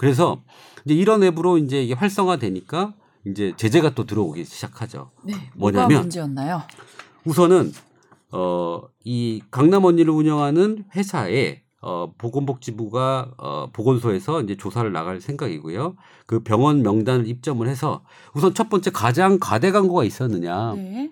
[0.00, 0.40] 그래서
[0.86, 2.94] 이제 이런 앱으로 이제 이게 활성화되니까
[3.26, 5.10] 이제 제재가 또 들어오기 시작하죠.
[5.22, 5.34] 네.
[5.54, 6.62] 뭐냐면 문제였나요?
[7.26, 7.70] 우선은
[8.32, 15.96] 어, 이 강남 언니를 운영하는 회사에 어, 보건복지부가 어, 보건소에서 이제 조사를 나갈 생각이고요.
[16.24, 20.72] 그 병원 명단을 입점을 해서 우선 첫 번째 가장 과대 광고가 있었느냐.
[20.76, 21.10] 네.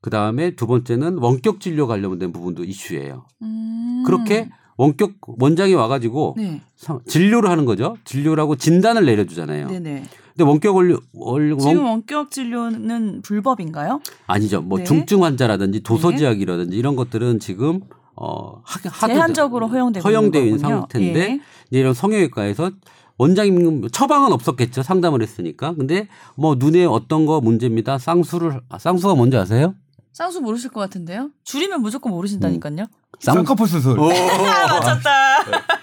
[0.00, 3.26] 그 다음에 두 번째는 원격 진료 관련된 부분도 이슈예요.
[3.42, 4.04] 음.
[4.06, 4.48] 그렇게
[4.78, 6.62] 원격 원장이 와가지고 네.
[6.76, 7.96] 상- 진료를 하는 거죠.
[8.04, 9.68] 진료라고 진단을 내려주잖아요.
[9.68, 10.04] 네네.
[10.36, 14.00] 근데 원격 원료 원, 지금 원, 원격 진료는 불법인가요?
[14.28, 14.62] 아니죠.
[14.62, 14.84] 뭐 네.
[14.84, 17.80] 중증 환자라든지 도서지약이라든지 이런 것들은 지금
[18.14, 20.58] 어 하, 제한적으로 허용되고 허용되어 있는.
[20.58, 21.40] 상태인데 예.
[21.78, 22.70] 이런 성형외과에서
[23.18, 24.84] 원장님 처방은 없었겠죠.
[24.84, 25.74] 상담을 했으니까.
[25.74, 26.06] 근데
[26.36, 27.98] 뭐 눈에 어떤 거 문제입니다.
[27.98, 29.74] 쌍수를 아, 쌍수가 뭔지 아세요?
[30.12, 31.30] 쌍수 모르실 것 같은데요?
[31.42, 32.76] 줄이면 무조건 모르신다니까요.
[32.76, 32.86] 쌍-
[33.20, 33.98] 쌍꺼풀 수술.
[33.98, 35.10] 아, 맞췄다.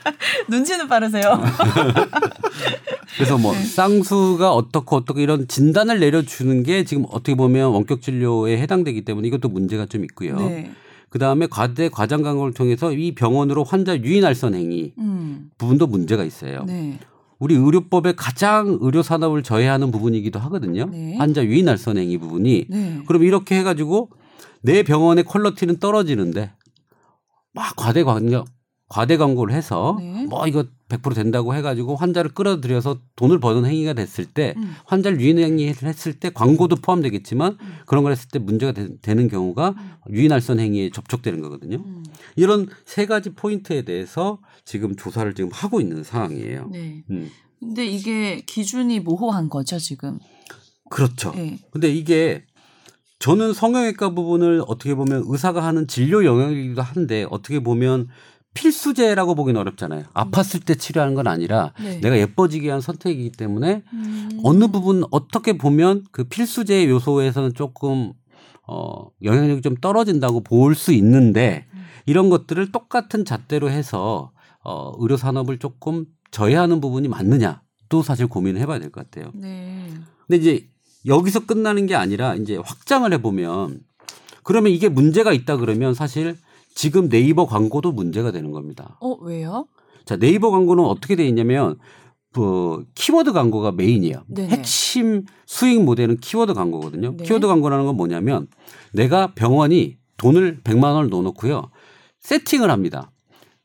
[0.50, 1.42] 눈치는 빠르세요.
[3.18, 9.06] 그래서 뭐 쌍수가 어떻고 어떻고 이런 진단을 내려주는 게 지금 어떻게 보면 원격 진료에 해당되기
[9.06, 10.38] 때문에 이것도 문제가 좀 있고요.
[10.38, 10.72] 네.
[11.10, 15.50] 그 다음에 과대 과장 광고를 통해서 이 병원으로 환자 유인 알선 행위 음.
[15.58, 16.66] 부분도 문제가 있어요.
[16.66, 17.00] 네.
[17.40, 20.86] 우리 의료법의 가장 의료 산업을 저해하는 부분이기도 하거든요.
[20.92, 21.16] 네.
[21.18, 22.66] 환자 유인 알선 행위 부분이.
[22.70, 23.02] 네.
[23.08, 24.10] 그럼 이렇게 해가지고
[24.62, 26.52] 내 병원의 퀄리티는 떨어지는데
[27.56, 28.45] 막 과대 광고
[28.88, 30.26] 과대 광고를 해서 네.
[30.28, 34.76] 뭐 이거 100% 된다고 해가지고 환자를 끌어들여서 돈을 버는 행위가 됐을 때 음.
[34.86, 37.74] 환자를 유인 행위를 했을 때 광고도 포함되겠지만 음.
[37.88, 39.74] 그런 걸 했을 때 문제가 되, 는 경우가
[40.12, 41.78] 유인 알선 행위에 접촉되는 거거든요.
[41.78, 42.03] 음.
[42.36, 46.70] 이런 세 가지 포인트에 대해서 지금 조사를 지금 하고 있는 상황이에요.
[46.72, 47.03] 네.
[47.10, 47.30] 음.
[47.60, 50.20] 근데 이게 기준이 모호한 거죠, 지금.
[50.91, 51.32] 그렇죠.
[51.32, 51.58] 네.
[51.72, 52.45] 근데 이게
[53.26, 58.07] 저는 성형외과 부분을 어떻게 보면 의사가 하는 진료 영역이기도 한데 어떻게 보면
[58.53, 60.03] 필수제라고 보기는 어렵잖아요.
[60.13, 61.99] 아팠을 때 치료하는 건 아니라 네.
[62.01, 64.30] 내가 예뻐지기 위한 선택이기 때문에 음.
[64.43, 68.13] 어느 부분 어떻게 보면 그 필수제 요소에서는 조금
[68.67, 71.65] 어 영향력이 좀 떨어진다고 볼 수 있는데
[72.05, 78.61] 이런 것들을 똑같은 잣대로 해서 어 의료 산업을 조금 저해하는 부분이 맞느냐 또 사실 고민을
[78.61, 79.32] 해봐야 될 것 같아요.
[79.34, 79.88] 네.
[80.28, 80.67] 근데 이제
[81.06, 83.80] 여기서 끝나는 게 아니라 이제 확장을 해보면
[84.43, 86.38] 그러면 이게 문제가 있다 그러면 사실
[86.74, 88.97] 지금 네이버 광고도 문제가 되는 겁니다.
[88.99, 89.68] 어, 왜요?
[90.06, 91.78] 자, 네이버 광고는 어떻게 돼 있냐면
[92.34, 94.24] 그 키워드 광고가 메인이에요.
[94.28, 94.49] 네네.
[94.49, 97.16] 핵심 수익 모델은 키워드 광고거든요.
[97.18, 97.24] 네.
[97.24, 98.47] 키워드 광고라는 건 뭐냐면
[98.91, 101.72] 내가 병원이 돈을 100만 원을 넣어 놓고요.
[102.20, 103.12] 세팅을 합니다.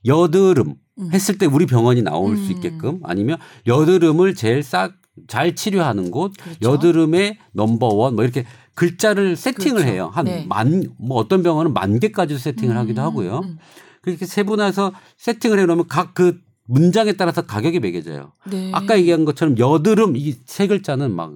[0.07, 1.11] 여드름 음.
[1.13, 2.51] 했을 때 우리 병원이 나올 수 음.
[2.53, 4.93] 있게끔 아니면 여드름을 제일 싹
[5.29, 6.59] 잘 치료하는 곳 그렇죠.
[6.63, 8.45] 여드름의 넘버원 뭐 이렇게
[8.75, 9.93] 글자를 세팅을 그렇죠.
[9.93, 10.11] 해요.
[10.13, 10.47] 한 네.
[10.49, 13.39] 만뭐 어떤 병원은 만 개까지도 세팅을 하기도 음, 하고요.
[13.45, 13.59] 음.
[14.03, 18.33] 그렇게 세분화해서 세팅을 해 놓으면 각 그 문장에 따라서 가격이 매겨져요.
[18.49, 18.71] 네.
[18.73, 21.35] 아까 얘기한 것처럼 여드름 이 세 글자는 막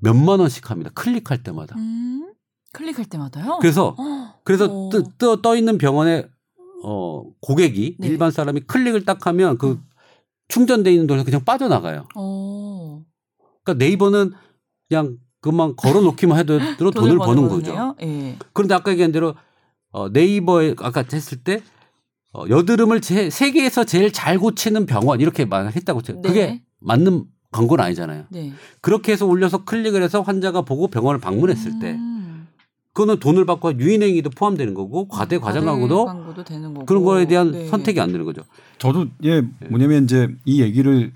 [0.00, 0.90] 몇만 원씩 합니다.
[0.94, 1.74] 클릭할 때마다.
[1.78, 2.32] 음.
[2.74, 3.58] 클릭할 때마다요?
[3.60, 4.34] 그래서 어.
[4.44, 4.90] 그래서 어.
[4.90, 6.26] 뜨, 떠, 떠 있는 병원에
[6.84, 8.06] 어 고객이 네.
[8.08, 9.80] 일반 사람이 클릭을 딱 하면 그
[10.48, 12.06] 충전돼 있는 돈이 그냥 빠져나가요.
[12.14, 13.02] 어.
[13.68, 14.32] 그러니까 네이버는
[14.88, 16.58] 그냥 그만 걸어놓기만 해도
[16.92, 17.94] 돈을, 버는 거죠.
[18.02, 18.36] 예.
[18.52, 19.34] 그런데 아까 얘기한 대로
[19.90, 21.62] 어, 네이버에 아까 했을 때
[22.32, 26.02] 어, 여드름을 제, 세계에서 제일 잘 고치는 병원 이렇게 말했다고.
[26.02, 26.22] 네.
[26.22, 28.24] 그게 맞는 광고는 아니잖아요.
[28.30, 28.52] 네.
[28.80, 32.48] 그렇게 해서 올려서 클릭을 해서 환자가 보고 병원을 방문했을 때 음.
[32.92, 36.84] 그거는 돈을 받고 유인행위도 포함되는 거고 과대 과장 광고도 광고도 되는 거고.
[36.84, 37.66] 그런 거에 대한 네.
[37.68, 38.42] 선택이 안 되는 거죠.
[38.78, 41.12] 저도 예 뭐냐면 이제 이 얘기를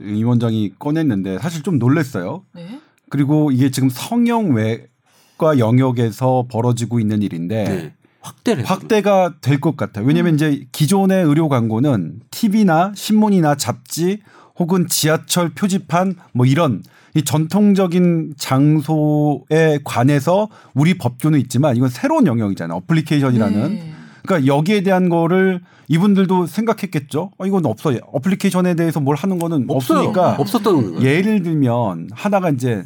[0.00, 2.44] 임 원장이 꺼냈는데 사실 좀 놀랐어요.
[2.54, 2.80] 네.
[3.10, 7.94] 그리고 이게 지금 성형 외과 영역에서 벌어지고 있는 일인데 네.
[8.20, 10.04] 확대를 해서 확대가 될 것 같아요.
[10.06, 10.36] 왜냐하면 음.
[10.36, 14.20] 이제 기존의 의료 광고는 TV나 신문이나 잡지
[14.58, 16.82] 혹은 지하철 표지판 뭐 이런
[17.14, 22.76] 이 전통적인 장소에 관해서 우리 법규는 있지만 이건 새로운 영역이잖아요.
[22.78, 23.68] 어플리케이션이라는.
[23.74, 23.93] 네.
[24.26, 27.30] 그러니까 여기에 대한 거를 이분들도 생각했겠죠.
[27.36, 27.98] 어, 이건 없어요.
[28.12, 29.98] 어플리케이션에 대해서 뭘 하는 거는 없어요.
[29.98, 31.02] 없으니까 없었던 거예요.
[31.02, 32.84] 예를 들면 하나가 이제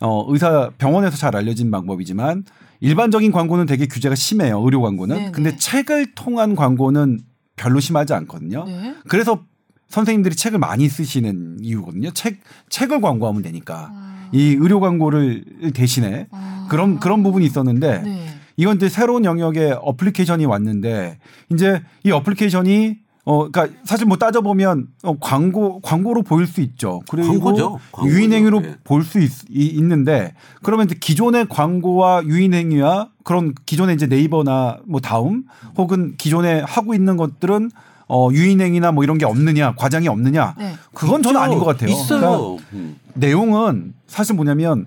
[0.00, 2.44] 어 의사 병원에서 잘 알려진 방법이지만
[2.80, 4.60] 일반적인 광고는 되게 규제가 심해요.
[4.62, 5.16] 의료 광고는.
[5.16, 5.30] 네네.
[5.30, 7.20] 근데 책을 통한 광고는
[7.56, 8.64] 별로 심하지 않거든요.
[8.64, 8.94] 네.
[9.08, 9.40] 그래서
[9.88, 12.10] 선생님들이 책을 많이 쓰시는 이유거든요.
[12.10, 14.28] 책 책을 광고하면 되니까 아.
[14.32, 16.66] 이 의료 광고를 대신에 아.
[16.68, 18.26] 그런 그런 부분이 있었는데 네.
[18.56, 21.18] 이건 이제 새로운 영역의 어플리케이션이 왔는데
[21.52, 27.00] 이제 이 어플리케이션이 어 그러니까 사실 뭐 따져 보면 어, 광고 광고로 보일 수 있죠.
[27.08, 27.78] 그리고 광고죠.
[28.04, 28.76] 유인행위로 예.
[28.84, 35.44] 볼수 있는데 그러면 이제 기존의 광고와 유인행위와 그런 기존의 이제 네이버나 뭐 다음
[35.78, 37.70] 혹은 기존에 하고 있는 것들은
[38.08, 40.74] 어 유인행위나 뭐 이런 게 없느냐 과장이 없느냐 네.
[40.92, 41.88] 그건 저는 아닌 것 같아요.
[41.88, 42.20] 있어요.
[42.20, 42.96] 그러니까 음.
[43.14, 44.86] 내용은 사실 뭐냐면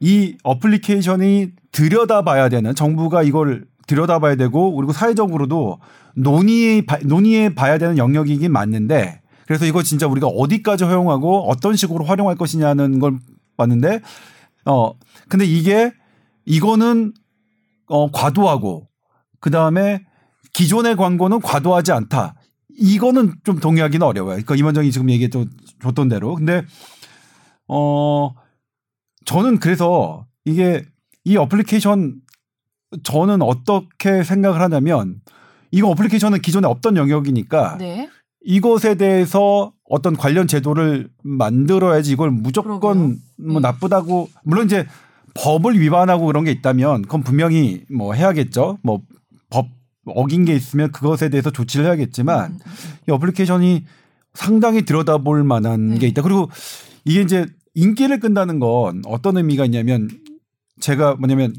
[0.00, 5.78] 이 어플리케이션이 들여다봐야 되는 정부가 이걸 들여다봐야 되고 그리고 사회적으로도
[6.14, 12.36] 논의 논의해 봐야 되는 영역이긴 맞는데 그래서 이거 진짜 우리가 어디까지 허용하고 어떤 식으로 활용할
[12.36, 13.18] 것이냐는 걸
[13.56, 14.00] 봤는데
[14.66, 14.92] 어
[15.28, 15.92] 근데 이게
[16.44, 17.12] 이거는
[17.86, 18.88] 어 과도하고
[19.40, 20.00] 그다음에
[20.52, 22.34] 기존의 광고는 과도하지 않다.
[22.76, 24.34] 이거는 좀 동의하기는 어려워요.
[24.34, 25.30] 그러니까 임원정이 지금 얘기해
[25.82, 26.34] 줬던 대로.
[26.34, 26.64] 근데
[27.66, 28.32] 어
[29.28, 30.82] 저는 그래서 이게
[31.24, 32.14] 이 어플리케이션
[33.02, 35.20] 저는 어떻게 생각을 하냐면
[35.70, 38.08] 이거 어플리케이션은 기존에 없던 영역이니까 네.
[38.40, 43.16] 이것에 대해서 어떤 관련 제도를 만들어야지 이걸 무조건 그러게요.
[43.36, 43.60] 뭐 네.
[43.60, 44.86] 나쁘다고 물론 이제
[45.34, 48.78] 법을 위반하고 그런 게 있다면 그건 분명히 뭐 해야겠죠.
[48.82, 49.02] 뭐
[49.50, 49.66] 법
[50.06, 52.92] 어긴 게 있으면 그것에 대해서 조치를 해야겠지만 음, 음, 음.
[53.08, 53.84] 이 어플리케이션이
[54.34, 55.98] 상당히 들여다볼 만한 네.
[55.98, 56.22] 게 있다.
[56.22, 56.50] 그리고
[57.04, 57.46] 이게 이제
[57.78, 60.08] 인기를 끈다는 건 어떤 의미가 있냐면
[60.80, 61.54] 제가 뭐냐면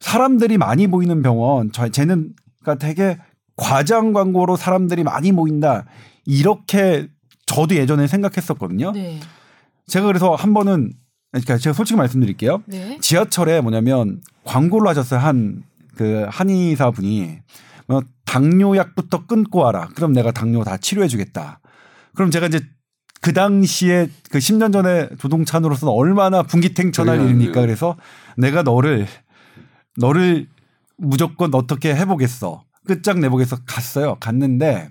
[0.00, 2.32] 사람들이 많이 보이는 병원 저 쟤는
[2.62, 3.18] 그러니까 되게
[3.56, 5.84] 과장 광고로 사람들이 많이 모인다
[6.24, 7.08] 이렇게
[7.46, 8.92] 저도 예전에 생각했었거든요.
[8.92, 9.20] 네.
[9.86, 10.92] 제가 그래서 한 번은
[11.32, 12.62] 그러니까 제가 솔직히 말씀드릴게요.
[12.66, 12.98] 네.
[13.00, 15.20] 지하철에 뭐냐면 광고를 하셨어요.
[15.20, 17.40] 한 그 한의사 분이
[17.86, 19.90] 뭐 당뇨약부터 끊고 와라.
[19.94, 21.60] 그럼 내가 당뇨 다 치료해 주겠다.
[22.14, 22.60] 그럼 제가 이제
[23.20, 27.20] 그 당시에 그 10년 전에 조동찬으로서는 얼마나 분기탱천할.
[27.20, 27.60] 일입니까?
[27.60, 27.96] 그래서
[28.36, 29.06] 내가 너를
[29.98, 30.48] 너를
[30.96, 32.64] 무조건 어떻게 해보겠어.
[32.86, 33.58] 끝장 내보겠어.
[33.66, 34.16] 갔어요.
[34.20, 34.88] 갔는데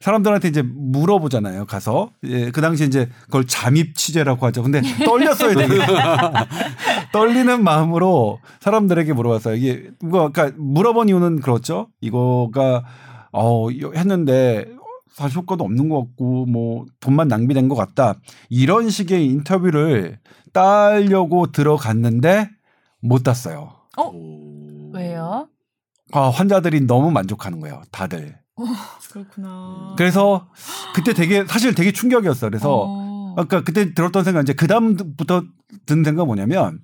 [0.00, 1.66] 사람들한테 이제 물어보잖아요.
[1.66, 4.62] 가서 예, 그 당시 이제 그걸 잠입 취재라고 하죠.
[4.62, 5.54] 근데 떨렸어요.
[5.54, 5.74] 되게
[7.12, 9.56] 떨리는 마음으로 사람들에게 물어봤어요.
[9.56, 11.88] 이게 뭐 그러니까 물어본 이유는 그렇죠.
[12.00, 12.84] 이거가
[13.32, 14.66] 어 했는데
[15.12, 18.14] 사실 효과도 없는 것 같고 뭐 돈만 낭비된 것 같다.
[18.48, 20.18] 이런 식의 인터뷰를
[20.52, 22.50] 따려고 들어갔는데
[23.00, 23.72] 못 땄어요.
[23.98, 24.92] 오.
[24.92, 25.48] 왜요?
[26.12, 27.82] 아, 환자들이 너무 만족하는 거예요.
[27.90, 28.38] 다들.
[29.10, 29.94] 그렇구나.
[29.96, 30.48] 그래서
[30.94, 32.50] 그때 되게 사실 되게 충격이었어요.
[32.50, 33.34] 그래서 어.
[33.36, 35.44] 아까 그때 들었던 생각 이제 그 다음부터
[35.86, 36.80] 든 생각 은 뭐냐면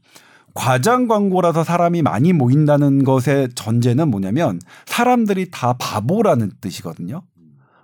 [0.54, 7.22] 과장 광고라서 사람이 많이 모인다는 것의 전제는 뭐냐면 사람들이 다 바보라는 뜻이거든요.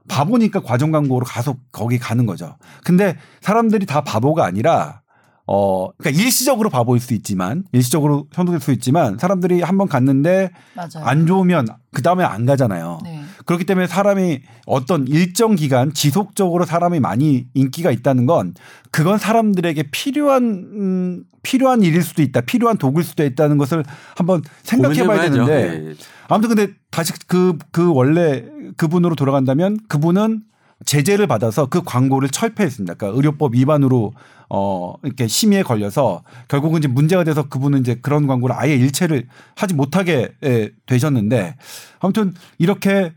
[0.09, 2.57] 바보니까 과정 광고로 가서 거기 가는 거죠.
[2.85, 5.01] 근데 사람들이 다 바보가 아니라
[5.47, 11.05] 어 그러니까 일시적으로 바보일 수 있지만 일시적으로 현혹될 수 있지만 사람들이 한번 갔는데 맞아요.
[11.05, 13.01] 안 좋으면 그 다음에 안 가잖아요.
[13.03, 13.22] 네.
[13.45, 18.55] 그렇기 때문에 사람이 어떤 일정 기간 지속적으로 사람이 많이 인기가 있다는 건
[18.91, 22.43] 그건 사람들에게 필요한 음, 필요한 일일 수도 있다.
[22.43, 23.85] 필요한 도구일 수도 있다는 것을
[24.17, 25.23] 한번 생각해 봐야.
[25.23, 25.53] 되는데
[25.91, 25.95] 예.
[26.29, 28.45] 아무튼 근데 다시 그, 그 원래
[28.77, 30.43] 그분으로 돌아간다면 그분은
[30.85, 32.95] 제재를 받아서 그 광고를 철폐했습니다.
[32.95, 34.13] 그러니까 의료법 위반으로
[34.49, 39.75] 어 이렇게 심의에 걸려서 결국은 이제 문제가 돼서 그분은 이제 그런 광고를 아예 일체를 하지
[39.75, 41.57] 못하게 예, 되셨는데
[42.01, 43.13] 아무튼 이렇게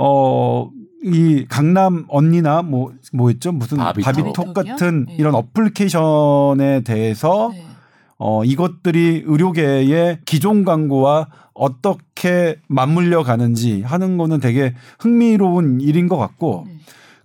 [0.00, 0.70] 어
[1.02, 4.04] 이 강남 언니나 뭐 뭐였죠 무슨 바비톡.
[4.04, 4.54] 바비톡?
[4.54, 5.16] 같은 네.
[5.18, 7.64] 이런 어플리케이션에 대해서 네.
[8.18, 16.64] 어, 이것들이 의료계의 기존 광고와 어떻게 맞물려 가는지 하는 거는 되게 흥미로운 일인 것 같고
[16.66, 16.74] 네.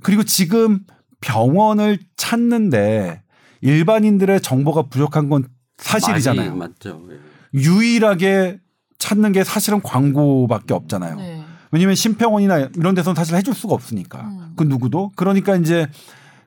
[0.01, 0.79] 그리고 지금
[1.19, 3.23] 병원을 찾는데
[3.59, 5.47] 일반인들의 정보가 부족한 건
[5.77, 6.55] 사실이잖아요.
[6.55, 7.01] 맞죠.
[7.11, 7.59] 예.
[7.59, 8.59] 유일하게
[8.99, 11.17] 찾는 게 사실은 광고밖에 없잖아요.
[11.65, 11.69] 네.
[11.71, 14.53] 왜냐하면 심평원이나 이런 데서는 사실 해줄 수가 없으니까 음.
[14.55, 15.87] 그 누구도 그러니까 이제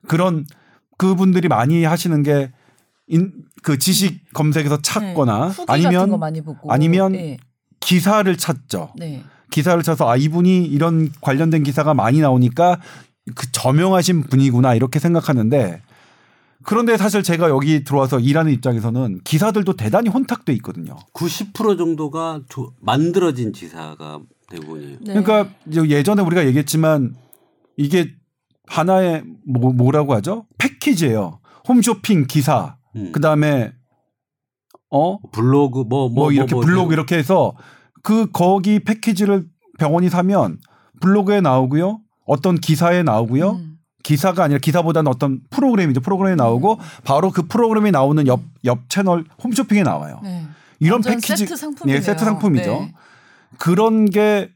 [0.07, 0.47] 그런
[0.97, 5.53] 그분들이 많이 하시는 게그 지식 검색에서 찾거나 네.
[5.53, 6.73] 후기 같은 거 아니면 많이 보고.
[6.73, 7.37] 아니면 네.
[7.81, 8.93] 기사를 찾죠.
[8.97, 9.23] 네.
[9.51, 12.81] 기사를 찾아서 아 이분이 이런 관련된 기사가 많이 나오니까
[13.35, 15.81] 그 저명하신 분이구나 이렇게 생각하는데
[16.65, 20.97] 그런데 사실 제가 여기 들어와서 일하는 입장에서는 기사들도 대단히 혼탁돼 있거든요.
[21.15, 24.21] 90% 정도가 조- 만들어진 지사가
[24.51, 24.99] 대부분이에요.
[25.01, 25.23] 네.
[25.23, 25.49] 그러니까
[25.89, 27.15] 예전에 우리가 얘기했지만
[27.77, 28.15] 이게
[28.67, 30.47] 하나의 뭐, 뭐라고 하죠?
[30.59, 31.41] 패키지예요.
[31.69, 33.13] 홈쇼핑 기사, 음.
[33.13, 33.73] 그 다음에
[34.91, 35.19] 어?
[35.33, 37.55] 블로그 뭐뭐 뭐, 이렇게 뭐, 블로그 이렇게 해서
[38.03, 39.47] 그 거기 패키지를
[39.79, 40.59] 병원이 사면
[41.01, 42.01] 블로그에 나오고요.
[42.27, 43.51] 어떤 기사에 나오고요.
[43.53, 43.75] 음.
[44.03, 46.01] 기사가 아니라 기사보다는 어떤 프로그램이죠.
[46.01, 50.21] 프로그램이 나오고 바로 그 프로그램이 나오는 옆, 옆 채널 홈쇼핑에 나와요.
[50.23, 50.47] 네.
[50.79, 51.97] 이런 패키지 세트 상품이네요.
[51.97, 52.71] 예, 세트 상품이죠.
[52.71, 52.95] 네.
[53.57, 54.51] 그런 게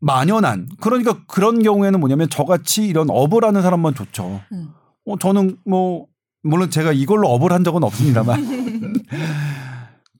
[0.00, 4.40] 만연한 그러니까 그런 경우에는 뭐냐면 저같이 이런 업을 하는 사람만 좋죠.
[4.52, 4.70] 음.
[5.06, 6.06] 어, 저는 뭐
[6.42, 9.02] 물론 제가 이걸로 업을 한 적은 없습니다만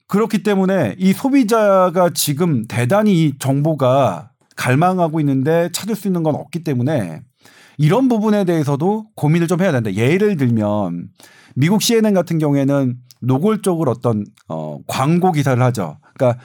[0.09, 6.63] 그렇기 때문에 이 소비자가 지금 대단히 이 정보가 갈망하고 있는데 찾을 수 있는 건 없기
[6.63, 7.23] 때문에
[7.77, 9.93] 이런 부분에 대해서도 고민을 좀 해야 된다.
[9.93, 11.09] 예를 들면
[11.57, 15.99] 미국 CNN 같은 경우에는 노골적으로 어떤 어 광고 기사를 하죠.
[16.15, 16.41] 그러니까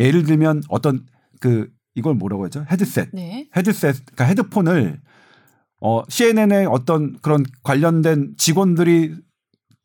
[0.00, 1.06] 예를 들면 어떤
[1.40, 2.64] 그 이걸 뭐라고 하죠?
[2.70, 3.10] 헤드셋.
[3.12, 3.48] 네.
[3.56, 5.00] 헤드셋, 그러니까 헤드폰을
[5.80, 9.14] 어, CNN의 어떤 그런 관련된 직원들이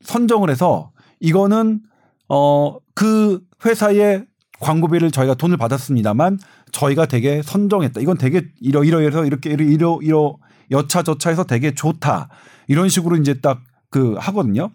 [0.02, 1.80] 선정을 해서 이거는
[2.28, 4.26] 어, 그 회사의
[4.60, 6.38] 광고비를 저희가 돈을 받았습니다만
[6.72, 8.00] 저희가 되게 선정했다.
[8.00, 10.36] 이건 되게 이러 이러해서 이렇게 이러 이러 이러
[10.70, 12.28] 여차 저차해서 되게 좋다.
[12.66, 13.60] 이런 식으로 이제 딱
[13.90, 14.70] 그 하거든요.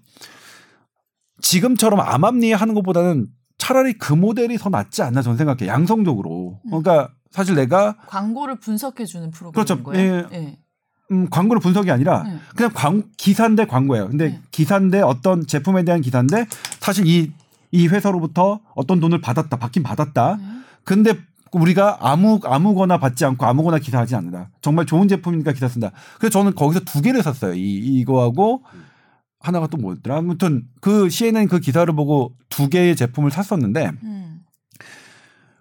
[1.42, 3.28] 지금처럼 암암리에 하는 것보다는
[3.62, 5.68] 차라리 그 모델이 더 낫지 않나 저는 생각해.
[5.68, 6.60] 요 양성적으로.
[6.66, 9.84] 그러니까 사실 내가 광고를 분석해 주는 프로그램인 그렇죠.
[9.84, 10.28] 거예요.
[10.32, 10.36] 예.
[10.36, 10.58] 예.
[11.12, 12.40] 음, 광고를 분석이 아니라 네.
[12.56, 14.10] 그냥 광, 기사인데 광고예요.
[14.10, 14.42] 근데 네.
[14.50, 16.48] 기사인데 어떤 제품에 대한 기사인데
[16.80, 17.32] 사실 이,
[17.70, 20.38] 이 회사로부터 어떤 돈을 받았다, 받긴 받았다.
[20.38, 20.44] 네.
[20.84, 21.14] 근데
[21.52, 24.50] 우리가 아무, 아무거나 받지 않고 아무거나 기사하지 않는다.
[24.62, 25.92] 정말 좋은 제품이니까 기사 쓴다.
[26.18, 27.54] 그래서 저는 거기서 두 개를 샀어요.
[27.54, 28.64] 이, 이거하고
[29.42, 30.18] 하나가 또 뭐였더라.
[30.18, 34.42] 아무튼 그 CNN 그 기사를 보고 두 개의 제품을 샀었는데 음.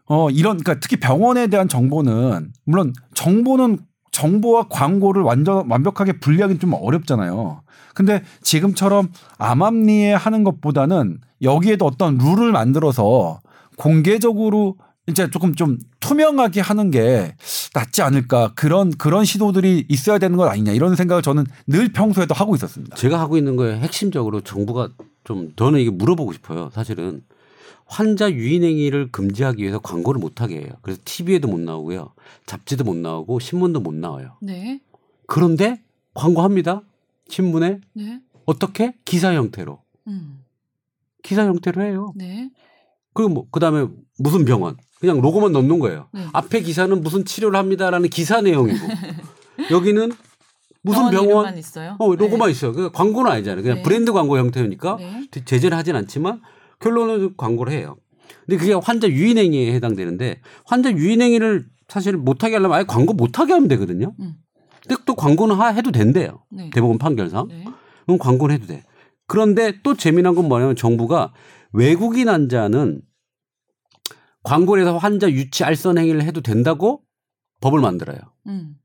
[0.07, 3.79] 어, 이런, 그러니까 특히 병원에 대한 정보는, 물론 정보는
[4.11, 7.63] 정보와 광고를 완전, 완벽하게 분리하기는 좀 어렵잖아요.
[7.95, 13.41] 근데 지금처럼 암암리에 하는 것보다는 여기에도 어떤 룰을 만들어서
[13.77, 14.77] 공개적으로
[15.11, 17.35] 이제 조금 좀 투명하게 하는 게
[17.75, 18.53] 낫지 않을까.
[18.55, 20.73] 그런, 그런 시도들이 있어야 되는 것 아니냐.
[20.73, 22.97] 이런 생각을 저는 늘 평소에도 하고 있었습니다.
[22.97, 24.91] 제가 하고 있는 거에 핵심적으로 정부가
[25.25, 26.71] 좀 저는 이게 물어보고 싶어요.
[26.73, 27.23] 사실은
[27.87, 30.71] 환자 유인행위를 금지하기 위해서 광고를 못 하게 해요.
[30.81, 32.13] 그래서 TV에도 못 나오고요.
[32.47, 34.37] 잡지도 못 나오고 신문도 못 나와요.
[34.41, 34.81] 네.
[35.27, 35.83] 그런데
[36.15, 36.83] 광고합니다.
[37.29, 38.21] 신문에 네.
[38.47, 40.45] 어떻게 기사 형태로 음.
[41.23, 42.13] 기사 형태로 해요.
[42.17, 42.51] 네.
[43.13, 43.89] 그리고 뭐 그다음에
[44.19, 46.09] 무슨 병원 그냥 로고만 넣는 거예요.
[46.13, 46.27] 네.
[46.33, 48.79] 앞에 기사는 무슨 치료를 합니다라는 기사 내용이고
[49.71, 50.13] 여기는
[50.83, 51.97] 무슨 병원 있어요.
[51.99, 52.73] 어 로고만 있어요.
[52.73, 53.63] 그 광고는 아니잖아요.
[53.63, 53.83] 그냥 네.
[53.83, 55.27] 브랜드 광고 형태니까 네.
[55.45, 56.41] 제재를 하진 않지만
[56.81, 57.97] 결론은 광고를 해요.
[58.47, 64.13] 근데 그게 환자 유인행위에 해당되는데 환자 유인행위를 사실 못하게 하려면 아예 광고 못하게 하면 되거든요.
[64.21, 64.35] 음.
[64.87, 66.43] 근데 또 광고는 하- 해도 된대요.
[66.51, 66.71] 네.
[66.73, 67.49] 대법원 판결상.
[67.49, 67.65] 네.
[68.07, 68.85] 그럼 광고는 해도 돼.
[69.27, 71.33] 그런데 또 재미난 건 뭐냐면 정부가
[71.73, 73.01] 외국인 환자는
[74.43, 77.03] 광고를 해서 환자 유치 알선 행위를 해도 된다고
[77.61, 78.19] 법을 만들어요.
[78.47, 78.77] 음.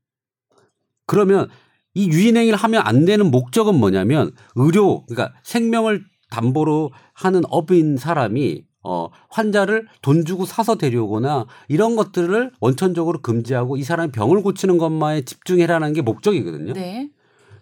[1.06, 1.48] 그러면
[1.94, 8.64] 이 유인 행위를 하면 안 되는 목적은 뭐냐면 의료 그러니까 생명을 담보로 하는 업인 사람이
[8.82, 15.22] 어 환자를 돈 주고 사서 데려오거나 이런 것들을 원천적으로 금지하고 이 사람이 병을 고치는 것만에
[15.22, 16.74] 집중해라는 게 목적이거든요.
[16.74, 17.10] 네.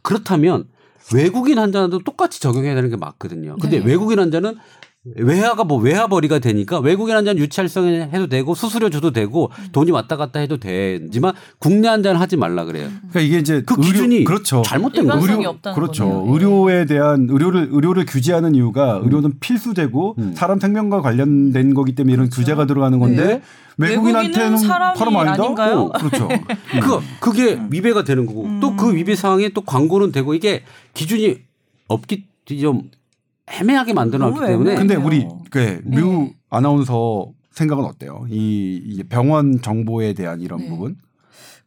[0.03, 0.68] 그렇다면
[1.14, 3.57] 외국인 환자도 똑같이 적용해야 되는 게 맞거든요.
[3.61, 3.86] 근데 네.
[3.86, 4.57] 외국인 환자는
[5.05, 9.68] 외화가 뭐 외화벌이가 되니까 외국인 환자는 유치할성 해도 되고 수수료 줘도 되고 음.
[9.72, 12.88] 돈이 왔다 갔다 해도 되지만 국내 환자는 하지 말라 그래요.
[13.11, 14.62] 그러니까 이게 이제 그 기준이 그렇죠.
[14.62, 15.22] 잘못된 거예요.
[15.22, 16.09] 의료 그렇죠.
[16.09, 16.26] 거네요.
[16.26, 16.32] 예.
[16.32, 20.32] 의료에 대한 의료를 의료를 규제하는 이유가 의료는 필수되고 음.
[20.34, 22.40] 사람 생명과 관련된 거기 때문에 이런 그렇죠.
[22.40, 23.42] 규제가 들어가는 건데 네.
[23.76, 25.44] 외국인한테는 사람 아니다.
[25.44, 26.28] 어, 그렇죠.
[26.80, 28.61] 그 그게 위배가 되는 거고 음.
[28.61, 30.62] 또그 위배 사항에 또 광고는 되고 이게
[30.94, 31.40] 기준이
[31.88, 32.24] 없기
[32.59, 32.88] 좀
[33.47, 34.74] 애매하게 만들어 놨기 너무 때문에.
[34.76, 35.80] 근데 우리 네.
[35.80, 38.26] 그류 아나운서 생각은 어때요?
[38.28, 40.68] 이, 이 병원 정보에 대한 이런 네.
[40.68, 40.97] 부분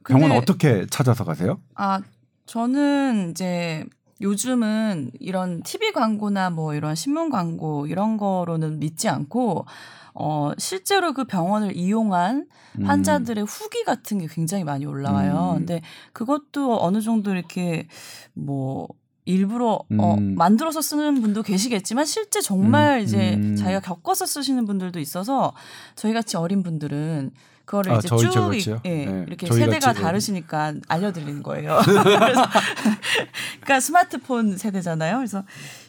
[0.06, 1.60] 병원 어떻게 찾아서 가세요?
[1.76, 2.02] 아,
[2.46, 3.86] 저는 이제
[4.22, 9.66] 요즘은 이런 TV 광고나 뭐 이런 신문 광고 이런 거로는 믿지 않고
[10.14, 12.48] 어, 실제로 그 병원을 이용한
[12.80, 12.86] 음.
[12.86, 15.54] 환자들의 후기 같은 게 굉장히 많이 올라와요.
[15.54, 15.58] 음.
[15.60, 15.82] 근데
[16.14, 17.88] 그것도 어느 정도 이렇게
[18.34, 18.88] 뭐
[19.28, 20.36] 일부러 어, 음.
[20.36, 23.04] 만들어서 쓰는 분도 계시겠지만 실제 정말 음.
[23.04, 23.56] 이제 음.
[23.56, 25.54] 자기가 겪어서 쓰시는 분들도 있어서
[25.96, 27.32] 저희 같이 어린 분들은
[27.66, 28.80] 그거를 아, 이제 쭉 저같이요?
[28.86, 30.06] 예, 네, 이렇게 세대가 같이, 네.
[30.06, 31.78] 다르시니까 알려드리는 거예요.
[31.84, 32.46] 그래서
[33.60, 35.18] 그러니까 스마트폰 세대잖아요.
[35.18, 35.44] 그래서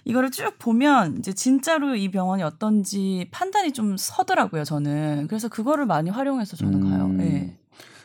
[0.05, 4.65] 이거를 쭉 보면 이제 진짜로 이 병원이 어떤지 판단이 좀 서더라고요.
[4.65, 7.05] 저는 그래서 그거를 많이 활용해서 저는 가요.
[7.05, 7.21] 음.
[7.21, 7.57] 예.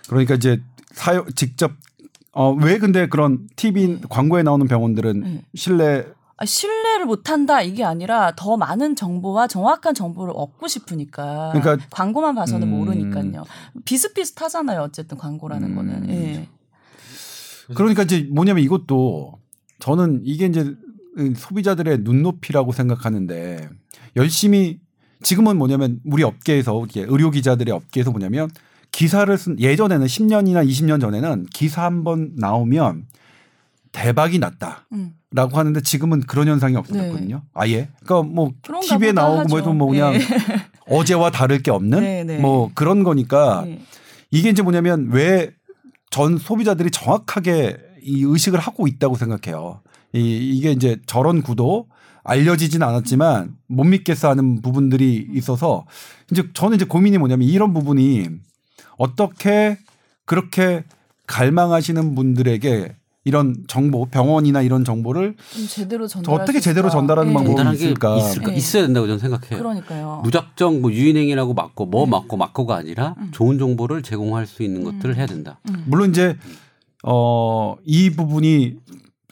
[0.07, 0.61] 그러니까 이제
[0.91, 1.71] 사용 직접
[2.33, 5.41] 어 왜 근데 그런 TV 광고에 나오는 병원들은 네.
[5.55, 6.05] 신뢰
[6.37, 12.67] 아, 신뢰를 못한다 이게 아니라 더 많은 정보와 정확한 정보를 얻고 싶으니까 그러니까- 광고만 봐서는
[12.67, 12.71] 음.
[12.71, 13.43] 모르니까요.
[13.85, 14.81] 비슷비슷하잖아요.
[14.81, 15.75] 어쨌든 광고라는 음.
[15.75, 16.09] 거는.
[16.09, 16.49] 예.
[17.75, 19.33] 그러니까 이제 뭐냐면 이것도
[19.79, 20.75] 저는 이게 이제
[21.37, 23.69] 소비자들의 눈높이라고 생각하는데
[24.15, 24.79] 열심히
[25.21, 28.49] 지금은 뭐냐면 우리 업계에서 의료 기자들의 업계에서 뭐냐면
[28.93, 33.07] 기사를 쓴 예전에는 10년이나 20년 전에는 기사 한 번 나오면
[33.91, 34.87] 대박이 났다.
[34.93, 35.13] 음.
[35.31, 37.41] 라고 하는데 지금은 그런 현상이 없어졌거든요.
[37.53, 37.89] 아예.
[38.03, 39.49] 그러니까 뭐 TV에 나오고 하죠.
[39.49, 40.19] 뭐 해도 뭐 그냥 예.
[40.87, 42.37] 어제와 다를 게 없는 네, 네.
[42.37, 43.81] 뭐 그런 거니까 네.
[44.31, 45.51] 이게 이제 뭐냐면 왜
[46.13, 49.81] 전 소비자들이 정확하게 이 의식을 하고 있다고 생각해요.
[50.13, 50.19] 이,
[50.53, 51.87] 이게 이제 저런 구도
[52.23, 55.87] 알려지진 않았지만 못 믿겠어 하는 부분들이 있어서
[56.31, 58.27] 이제 저는 이제 고민이 뭐냐면 이런 부분이
[58.97, 59.77] 어떻게
[60.25, 60.83] 그렇게
[61.27, 66.07] 갈망하시는 분들에게 이런 정보 병원이나 이런 정보를 좀 제대로.
[66.27, 68.17] 어떻게 제대로 전달하는 방법이 간단한 게 있을까?
[68.17, 68.47] 있을까?
[68.51, 68.57] 네.
[68.57, 69.59] 있어야 된다고 저는 생각해요.
[69.59, 70.21] 그러니까요.
[70.25, 72.11] 무작정 뭐 유인행위라고 맞고 뭐 네.
[72.11, 73.29] 맞고 맞고가 아니라 음.
[73.31, 75.59] 좋은 정보를 제공할 수 있는 것들을 해야 된다.
[75.69, 75.83] 음.
[75.87, 76.35] 물론 이제
[77.03, 78.75] 어 이 부분이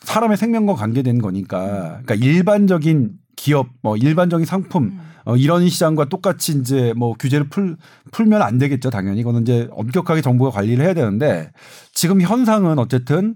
[0.04, 5.02] 사람의 생명과 관계된 거니까 그러니까 일반적인 기업 뭐 일반적인 상품 음.
[5.26, 7.78] 어, 이런 시장과 똑같이 이제 뭐 규제를 풀
[8.12, 11.52] 풀면 안 되겠죠 당연히 이거는 이제 엄격하게 정부가 관리를 해야 되는데
[11.94, 13.36] 지금 현상은 어쨌든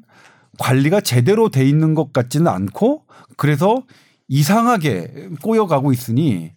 [0.57, 3.03] 관리가 제대로 돼 있는 것 같지는 않고
[3.37, 3.83] 그래서
[4.27, 6.51] 이상하게 꼬여가고 있으니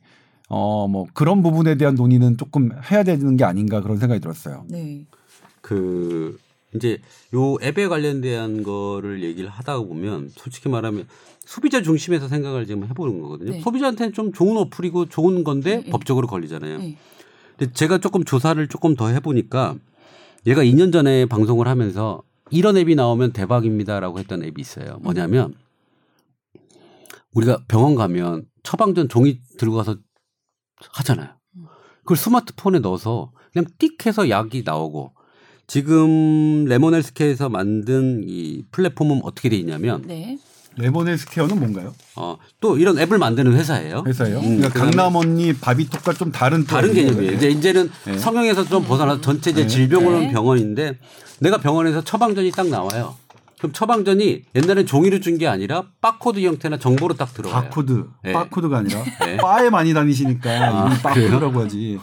[0.49, 4.65] 어 뭐 그런 부분에 대한 논의는 조금 해야 되는 게 아닌가 그런 생각이 들었어요.
[4.69, 5.05] 네.
[5.61, 6.39] 그
[6.75, 6.99] 이제
[7.35, 11.07] 요 앱에 관련된 거를 얘기를 하다 보면 솔직히 말하면
[11.49, 13.53] 소비자 중심에서 생각을 지금 해보는 거거든요.
[13.53, 13.61] 네.
[13.61, 15.91] 소비자한테는 좀 좋은 어플이고 좋은 건데 네, 네.
[15.91, 16.77] 법적으로 걸리잖아요.
[16.77, 16.99] 네.
[17.57, 19.75] 근데 제가 조금 조사를 조금 더 해보니까
[20.47, 24.99] 얘가 2년 전에 방송을 하면서 이런 앱이 나오면 대박입니다라고 했던 앱이 있어요.
[25.01, 25.55] 뭐냐면
[27.33, 29.97] 우리가 병원 가면 처방전 종이 들고 가서
[30.77, 31.31] 하잖아요.
[32.01, 35.15] 그걸 스마트폰에 넣어서 그냥 띡 해서 약이 나오고
[35.67, 40.37] 지금 레몬헬스케에서 만든 이 플랫폼은 어떻게 돼 있냐면 네.
[40.79, 41.95] 레몬헬스 케어는 뭔가요?
[42.17, 44.05] 어, 또 이런 앱을 만드는 회사예요.
[44.07, 44.39] 회사예요?
[44.39, 47.33] 음, 그러니까 강남 언니 바비톡과 좀 다른 또 다른 개념이에요.
[47.33, 48.19] 이제 이제는 네.
[48.19, 49.67] 성형에서 좀 벗어나서 전체 이제 네.
[49.69, 50.33] 질병으로는 네.
[50.33, 50.99] 병원인데
[51.41, 53.17] 내가 병원에서 처방전이 딱 나와요.
[53.59, 57.63] 그럼 처방전이 옛날엔 종이로 준 게 아니라 바코드 형태나 정보로 딱 들어와요.
[57.65, 58.33] 바코드, 네.
[58.33, 59.37] 바코드가 아니라 네.
[59.37, 61.99] 바에 많이 다니시니까 아, 바코드라고 하지.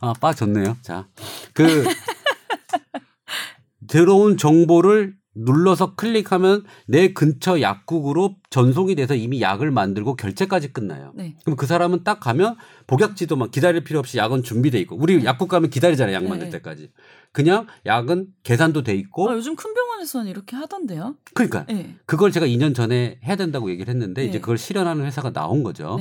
[0.00, 0.76] 아, 빠졌네요.
[0.82, 1.06] 자,
[1.52, 1.84] 그
[3.88, 11.12] 들어온 정보를 눌러서 클릭하면 내 근처 약국으로 전송이 돼서 이미 약을 만들고 결제까지 끝나요.
[11.14, 11.36] 네.
[11.44, 12.56] 그럼 그 사람은 딱 가면
[12.86, 16.14] 복약지도 막 기다릴 필요 없이 약은 준비돼 있고 우리 약국 가면 기다리잖아요.
[16.14, 16.58] 약 만들 네.
[16.58, 16.90] 때까지.
[17.32, 21.14] 그냥 약은 계산도 돼 있고 아, 요즘 큰 병원에서는 이렇게 하던데요.
[21.34, 21.94] 그러니까 네.
[22.06, 24.28] 그걸 제가 2년 전에 해야 된다고 얘기를 했는데 네.
[24.28, 25.96] 이제 그걸 실현하는 회사가 나온 거죠.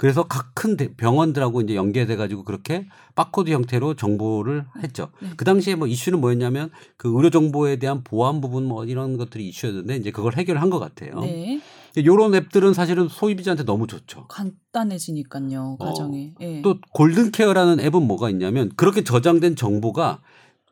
[0.00, 0.06] 네.
[0.06, 5.08] 그래서 각 큰 병원들하고 이제 연계돼 가지고 그렇게 바코드 형태로 정보를 했죠.
[5.22, 5.30] 네.
[5.38, 9.96] 그 당시에 뭐 이슈는 뭐였냐면 그 의료 정보에 대한 보안 부분 뭐 이런 것들이 이슈였는데
[9.96, 11.20] 이제 그걸 해결한 것 같아요.
[11.20, 11.62] 네.
[12.04, 14.26] 요런 앱들은 사실은 소비자한테 너무 좋죠.
[14.28, 15.78] 간단해지니까요.
[15.78, 16.34] 과정이.
[16.42, 16.58] 예.
[16.58, 16.62] 어.
[16.62, 20.20] 또 골든케어라는 앱은 뭐가 있냐면 그렇게 저장된 정보가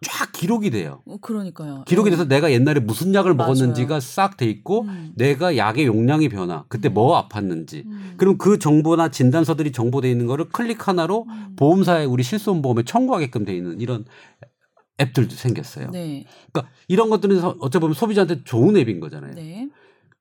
[0.03, 1.03] 쫙 기록이 돼요.
[1.07, 1.83] 어, 그러니까요.
[1.87, 2.11] 기록이 예.
[2.13, 3.53] 돼서 내가 옛날에 무슨 약을 맞아요.
[3.53, 5.13] 먹었는지가 싹 돼 있고 음.
[5.17, 6.95] 내가 약의 용량이 변화, 그때 음.
[6.95, 7.85] 뭐 아팠는지.
[7.87, 8.15] 음.
[8.17, 11.57] 그럼 그 정보나 진단서들이 정보돼 있는 거를 클릭 하나로 음.
[11.57, 14.05] 보험사에 우리 실손보험에 청구하게끔 돼 있는 이런
[15.01, 15.91] 앱들도 생겼어요.
[15.91, 16.25] 네.
[16.53, 19.35] 그러니까 이런 것들은 서- 어찌 보면 소비자한테 좋은 앱인 거잖아요.
[19.35, 19.69] 네.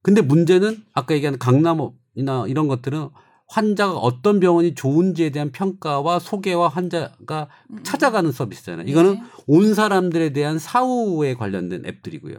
[0.02, 3.10] 근데 문제는 아까 얘기한 강남이나 이런 것들은
[3.48, 7.80] 환자가 어떤 병원이 좋은지에 대한 평가와 소개와 환자가 음.
[7.84, 8.88] 찾아가는 서비스잖아요.
[8.88, 9.24] 이거는 네.
[9.48, 12.36] 온 사람들에 대한 사후에 관련된 앱들이고요.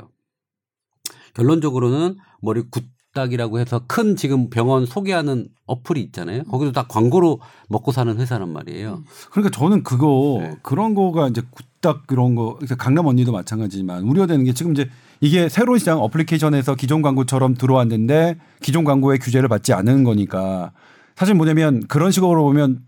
[1.34, 2.62] 결론적으로는 머리
[3.14, 6.44] 굿닥이라고 해서 큰 지금 병원 소개하는 어플이 있잖아요.
[6.44, 9.02] 거기도 다 광고로 먹고 사는 회사란 말이에요.
[9.30, 10.56] 그러니까 저는 그거 네.
[10.62, 14.90] 그런 거가 이제 굿딱 그런 거 강남 언니도 마찬가지지만 우려되는 게 지금 이제
[15.20, 20.72] 이게 새로운 시장 어플리케이션에서 기존 광고처럼 들어왔는데 기존 광고의 규제를 받지 않는 거니까
[21.18, 22.78] 사실 뭐냐면 그런 식으로 보면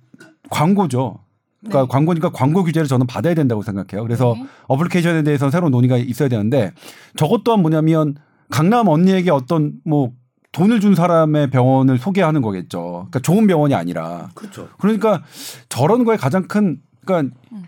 [0.50, 1.18] 광고죠.
[1.58, 1.86] 그러니까 네.
[1.90, 4.04] 광고니까 광고 규제를 저는 받아야 된다고 생각해요.
[4.06, 4.46] 그래서 네.
[4.68, 6.72] 어플리케이션에 대해서는 새로운 논의가 있어야 되는데
[7.16, 8.14] 저것 또한 뭐냐면
[8.48, 10.12] 강남 언니에게 어떤 뭐
[10.52, 13.08] 돈을 준 사람의 병원을 소개하는 거겠죠.
[13.10, 14.30] 그러니까 좋은 병원이 아니라.
[14.34, 14.68] 그렇죠.
[14.78, 15.22] 그러니까
[15.68, 17.64] 저런 거에 가장 큰 그러니까 음.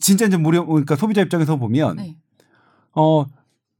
[0.00, 2.16] 진짜 이제 무료 그러니까 소비자 입장에서 보면 네.
[2.94, 3.24] 어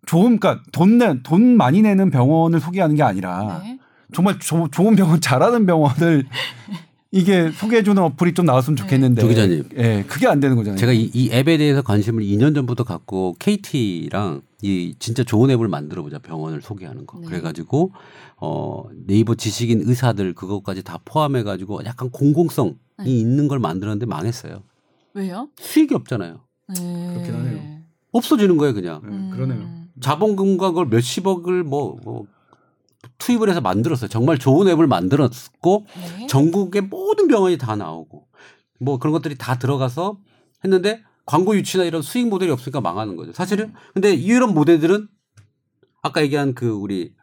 [0.06, 3.78] 좋은 그러니까 돈 내 돈 많이 내는 병원을 소개하는 게 아니라 네.
[4.12, 6.24] 정말 조- 좋은 병원 잘하는 병원을
[7.12, 9.68] 이게 소개해 주는 어플이 좀 나왔으면 좋겠는데 조 기자님.
[9.78, 10.78] 예, 그게 안 되는 거잖아요.
[10.78, 16.02] 제가 이, 이 앱에 대해서 관심을 2년 전부터 갖고 KT랑 이 진짜 좋은 앱을 만들어
[16.02, 17.18] 보자 병원을 소개하는 거.
[17.18, 17.26] 네.
[17.26, 17.92] 그래가지고
[18.36, 23.10] 어 네이버 지식인 의사들 그것까지 다 포함해가지고 약간 공공성이 네.
[23.10, 24.62] 있는 걸 만들었는데 망했어요.
[25.14, 25.48] 왜요?
[25.58, 26.40] 수익이 없잖아요.
[26.76, 27.08] 네.
[27.14, 27.80] 그렇긴 하네요.
[28.12, 29.00] 없어지는 거예요 그냥.
[29.04, 29.30] 예, 음.
[29.34, 29.68] 그러네요.
[30.00, 32.26] 자본금과 그걸 몇십억을 뭐, 뭐
[33.18, 34.08] 투입을 해서 만들었어요.
[34.08, 35.86] 정말 좋은 앱을 만들었고
[36.18, 36.26] 네.
[36.26, 38.26] 전국의 모든 병원이 다 나오고
[38.80, 40.18] 뭐 그런 것들이 다 들어가서
[40.64, 43.32] 했는데 광고 유치나 이런 수익 모델이 없으니까 망하는 거죠.
[43.32, 45.08] 사실은 근데 이런 모델들은
[46.02, 47.14] 아까 얘기한 그 우리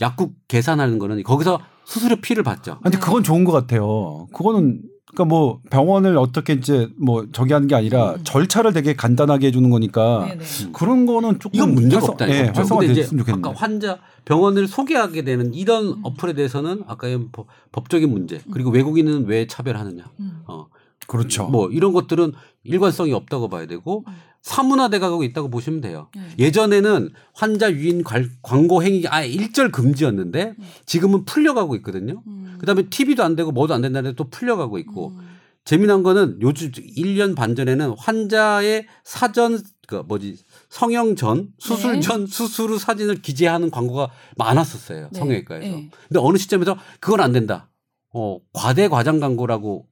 [0.00, 2.80] 약국 계산하는 거는 거기서 수수료 피를 받죠.
[2.82, 4.26] 근데 그건 좋은 것 같아요.
[4.34, 4.82] 그거는
[5.14, 8.24] 그러니까 뭐 병원을 어떻게 이제 뭐 저기 하는 게 아니라 음.
[8.24, 10.44] 절차를 되게 간단하게 해주는 거니까 네네.
[10.72, 12.28] 그런 거는 조금 이건 문제가 활성- 없다.
[12.30, 12.52] 예, 이거죠.
[12.60, 13.48] 활성화 근데 이제 됐으면 좋겠는데.
[13.50, 16.00] 아까 환자 병원을 소개하게 되는 이런 음.
[16.02, 20.04] 어플에 대해서는 아까 의 법- 법적인 문제 그리고 외국인은 왜 차별하느냐.
[20.20, 20.42] 음.
[20.46, 20.66] 어,
[21.06, 21.46] 그렇죠.
[21.48, 22.32] 뭐 이런 것들은
[22.64, 24.12] 일관성이 없다고 봐야 되고 음.
[24.42, 26.08] 사문화돼 가고 있다고 보시면 돼요.
[26.16, 26.22] 네.
[26.38, 32.22] 예전에는 환자 유인 관- 광고 행위가 아예 일절 금지였는데 지금은 풀려가고 있거든요.
[32.26, 32.56] 음.
[32.58, 35.28] 그다음에 TV도 안 되고 뭐도 안 된다는데 또 풀려가고 있고 음.
[35.64, 40.36] 재미난 거는 요즘 1년 반 전에는 환자의 사전 그 뭐지
[40.70, 42.00] 성형 전 수술 네.
[42.00, 45.18] 전 수술 후 사진을 기재하는 광고가 많았었어요 네.
[45.20, 45.66] 성형외과에서.
[45.76, 45.90] 네.
[46.08, 47.70] 근데 어느 시점에서 그건 안 된다.
[48.12, 49.86] 어 과대 과장 광고라고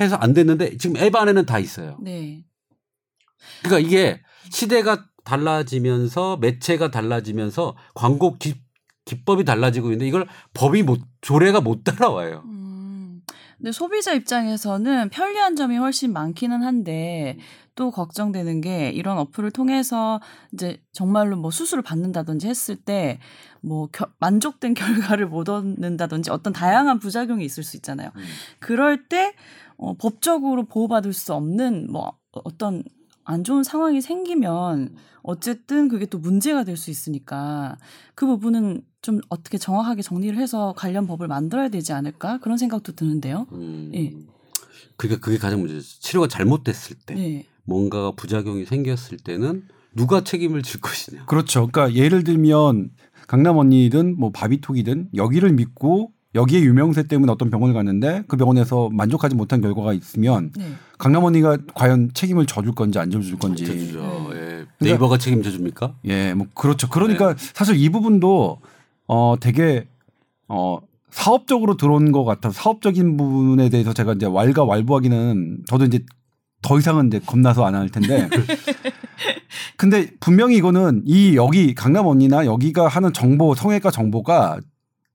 [0.00, 1.96] 해서 안 됐는데 지금 앱 안에는 다 있어요.
[2.02, 2.44] 네.
[3.62, 4.20] 그러니까 이게
[4.50, 8.54] 시대가 달라지면서 매체가 달라지면서 광고 기,
[9.04, 12.42] 기법이 달라지고 있는데 이걸 법이 못 조례가 못 따라와요.
[12.44, 13.22] 음.
[13.56, 17.38] 근데 소비자 입장에서는 편리한 점이 훨씬 많기는 한데
[17.74, 20.20] 또 걱정되는 게 이런 어플을 통해서
[20.52, 23.18] 이제 정말로 뭐 수술을 받는다든지 했을 때
[23.64, 23.88] 뭐
[24.20, 24.74] 만족된
[25.08, 28.10] 결과를 못 얻는다든지 어떤 다양한 부작용이 있을 수 있잖아요.
[28.14, 28.22] 음.
[28.60, 29.34] 그럴 때
[29.76, 32.84] 어, 법적으로 보호받을 수 없는 뭐 어떤
[33.24, 37.76] 안 좋은 상황이 생기면 어쨌든 그게 또 문제가 될 수 있으니까
[38.14, 43.46] 그 부분은 좀 어떻게 정확하게 정리를 해서 관련 법을 만들어야 되지 않을까 그런 생각도 드는데요.
[43.52, 43.90] 음.
[43.94, 44.12] 예.
[44.96, 45.80] 그게 그게 가장 문제죠.
[46.00, 47.46] 치료가 잘못됐을 때 네.
[47.64, 49.64] 뭔가가 부작용이 생겼을 때는
[49.96, 51.24] 누가 책임을 질 것이냐.
[51.26, 51.68] 그렇죠.
[51.68, 52.90] 그러니까 예를 들면
[53.26, 59.36] 강남 언니든 뭐 바비톡이든 여기를 믿고 여기에 유명세 때문에 어떤 병원을 갔는데 그 병원에서 만족하지
[59.36, 60.64] 못한 결과가 있으면 네.
[60.98, 63.64] 강남 언니가 과연 책임을 져줄 건지 안 져줄 건지.
[63.64, 64.30] 져주죠.
[64.32, 64.36] 네.
[64.40, 64.66] 예.
[64.80, 65.94] 네이버가 책임져 줍니까?
[66.06, 66.88] 예, 뭐 그렇죠.
[66.88, 68.58] 그러니까 사실 이 부분도
[69.06, 69.86] 어 되게
[70.48, 70.78] 어
[71.10, 76.00] 사업적으로 들어온 것 같아서 사업적인 부분에 대해서 제가 이제 왈가 왈부하기는 저도 이제
[76.62, 78.28] 더 이상은 이제 겁나서 안 할 텐데.
[79.76, 84.58] 근데 분명히 이거는 이 여기 강남 언니나 여기가 하는 정보 성형외과 정보가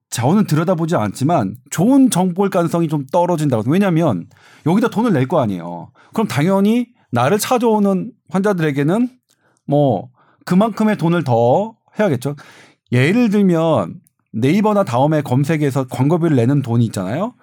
[0.10, 3.70] 자원은 들여다보지 않지만 좋은 정보일 가능성이 좀 떨어진다고.
[3.70, 4.26] 왜냐하면
[4.66, 5.92] 여기다 돈을 낼 거 아니에요.
[6.14, 9.10] 그럼 당연히 나를 찾아오는 환자들에게는
[9.68, 10.10] 뭐
[10.46, 12.36] 그만큼의 돈을 더 해야겠죠.
[12.92, 14.00] 예를 들면
[14.34, 17.34] 네이버나 다음에 검색에서 광고비를 내는 돈이 있잖아요.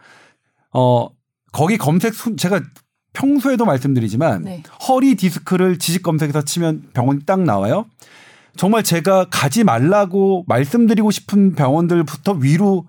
[0.73, 1.09] 어
[1.53, 2.61] 거기 검색 순 제가
[3.13, 4.63] 평소에도 말씀드리지만 네.
[4.89, 7.87] 허리 디스크를 지식 검색에서 치면 병원이 딱 나와요.
[8.57, 12.87] 정말 제가 가지 말라고 말씀드리고 싶은 병원들부터 위로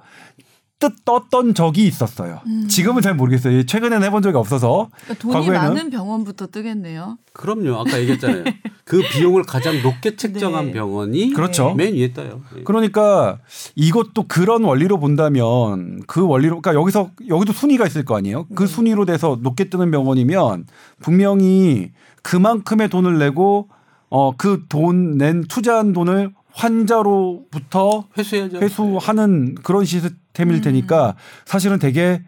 [0.79, 2.39] 뜻 떴던 적이 있었어요.
[2.45, 2.67] 음.
[2.67, 3.65] 지금은 잘 모르겠어요.
[3.65, 7.17] 최근에는 해본 적이 없어서 그러니까 돈이 과거에는- 많은 병원부터 뜨겠네요.
[7.33, 7.79] 그럼요.
[7.79, 8.43] 아까 얘기했잖아요.
[8.83, 9.01] 그
[9.33, 10.71] 비용을 가장 높게 책정한 네.
[10.73, 11.73] 병원이 그렇죠.
[11.73, 12.41] 맨 위에 떠요.
[12.57, 12.63] 예.
[12.63, 13.39] 그러니까
[13.75, 18.45] 이것도 그런 원리로 본다면 그 원리로 그러니까 여기서 여기도 순위가 있을 거 아니에요.
[18.53, 18.67] 그 네.
[18.71, 20.67] 순위로 돼서 높게 뜨는 병원이면
[21.01, 21.89] 분명히
[22.21, 23.67] 그만큼의 돈을 내고
[24.09, 28.57] 어 그 돈 낸 투자한 돈을 환자로부터 회수해야죠.
[28.59, 30.61] 회수하는 그런 시스템일 음.
[30.61, 32.23] 테니까 사실은 되게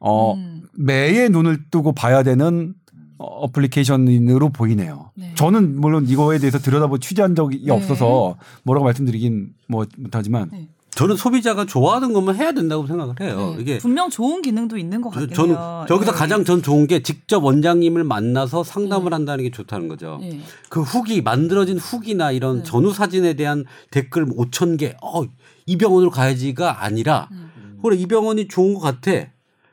[0.00, 0.62] 어 음.
[0.74, 2.74] 매의 눈을 뜨고 봐야 되는
[3.18, 5.10] 어, 어플리케이션으로 보이네요.
[5.16, 5.32] 네.
[5.34, 7.72] 저는 물론 이거에 대해서 들여다보 취재한 적이 네.
[7.72, 10.68] 없어서 뭐라고 말씀드리긴 뭐 못하지만 네.
[10.98, 13.54] 저는 소비자가 좋아하는 것만 해야 된다고 생각을 해요.
[13.56, 13.62] 네.
[13.62, 15.54] 이게 분명 좋은 기능도 있는 것 저- 같긴 저는.
[15.86, 16.16] 저기서 네.
[16.18, 19.14] 가장 전 좋은 게 직접 원장님을 만나서 상담을 네.
[19.14, 20.18] 한다는 게 좋다는 거죠.
[20.20, 20.40] 네.
[20.68, 22.62] 그 후기 만들어진 후기나 이런 네.
[22.64, 25.22] 전후 사진에 대한 댓글 5천 개, 어,
[25.66, 27.78] 이 병원으로 가야지가 아니라 음.
[27.80, 29.12] 그래 이 병원이 좋은 것 같아.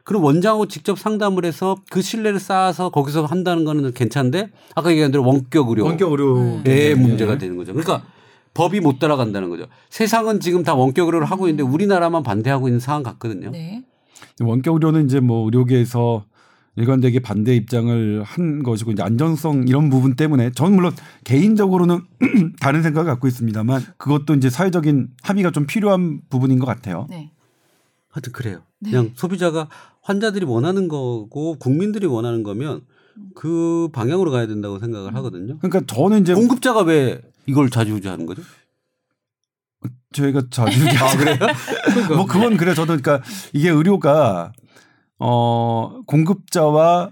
[0.03, 5.25] 그럼 원장하고 직접 상담을 해서 그 신뢰를 쌓아서 거기서 한다는 거는 괜찮은데 아까 얘기한 대로
[5.25, 6.93] 원격 의료 의료 의 네.
[6.93, 7.73] 문제가 되는 거죠.
[7.73, 8.03] 그러니까
[8.55, 9.65] 법이 못 따라간다는 거죠.
[9.89, 13.51] 세상은 지금 다 원격 의료를 하고 있는데 우리나라만 반대하고 있는 상황 같거든요.
[13.51, 13.83] 네.
[14.41, 16.25] 원격 의료는 이제 뭐 의료계에서
[16.77, 20.93] 일관되게 반대 입장을 한 것이고 이제 안전성 이런 부분 때문에 저는 물론
[21.25, 22.01] 개인적으로는
[22.59, 27.07] 다른 생각을 갖고 있습니다만 그것도 이제 사회적인 합의가 좀 필요한 부분인 것 같아요.
[27.09, 27.31] 네.
[28.09, 28.61] 하여튼 그래요.
[28.79, 28.91] 네.
[28.91, 29.69] 그냥 소비자가
[30.01, 32.81] 환자들이 원하는 거고 국민들이 원하는 거면
[33.35, 35.57] 그 방향으로 가야 된다고 생각을 하거든요.
[35.59, 38.41] 그러니까 저는 이제 공급자가 왜 이걸 좌지우지하는 거죠?
[40.13, 41.37] 저희가 자주 아 그래요?
[42.15, 43.21] 뭐 그건 그래 저도 그러니까
[43.53, 44.51] 이게 의료가
[45.19, 47.11] 어 공급자와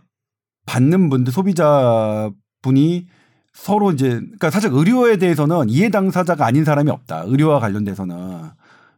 [0.65, 2.31] 받는 분들 소비자
[2.61, 3.07] 분이
[3.53, 7.23] 서로 이제 그러니까 사실 의료에 대해서는 이해 당사자가 아닌 사람이 없다.
[7.27, 8.49] 의료와 관련돼서는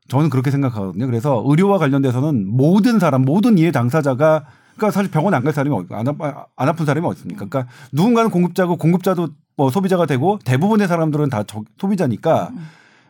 [0.07, 1.07] 저는 그렇게 생각하거든요.
[1.07, 4.45] 그래서 의료와 관련돼서는 모든 사람, 모든 이해 당사자가
[4.76, 7.45] 그러니까 사실 병원 안 갈 사람이 안, 아파, 안 아픈 사람이 어디 있습니까?
[7.45, 12.51] 그러니까 누군가는 공급자고 공급자도 뭐 소비자가 되고 대부분의 사람들은 다 저- 소비자니까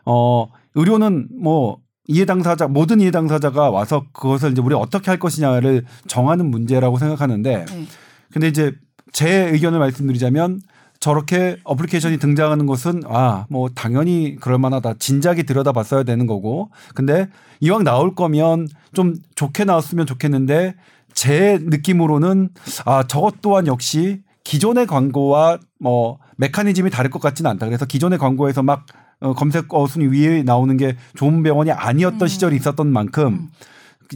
[0.04, 5.84] 어 의료는 뭐 이해 당사자 모든 이해 당사자가 와서 그것을 이제 우리 어떻게 할 것이냐를
[6.06, 7.86] 정하는 문제라고 생각하는데 네.
[8.32, 8.72] 근데 이제
[9.12, 10.60] 제 의견을 말씀드리자면
[11.00, 17.28] 저렇게 어플리케이션이 등장하는 것은 아 뭐 당연히 그럴 만하다 진작에 들여다봤어야 되는 거고 근데
[17.60, 20.74] 이왕 나올 거면 좀 좋게 나왔으면 좋겠는데
[21.16, 22.50] 제 느낌으로는
[22.84, 28.62] 아 저것 또한 역시 기존의 광고와 뭐 메커니즘이 다를 것 같지는 않다 그래서 기존의 광고에서
[28.62, 28.86] 막
[29.20, 32.28] 어, 검색 어 순위 위에 나오는 게 좋은 병원이 아니었던 음.
[32.28, 33.48] 시절이 있었던 만큼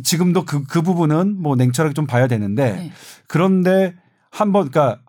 [0.05, 2.93] 지금도 그, 그 부분은 뭐 냉철하게 좀 봐야 되는데 네.
[3.27, 3.95] 그런데
[4.31, 5.01] 한번 그러니까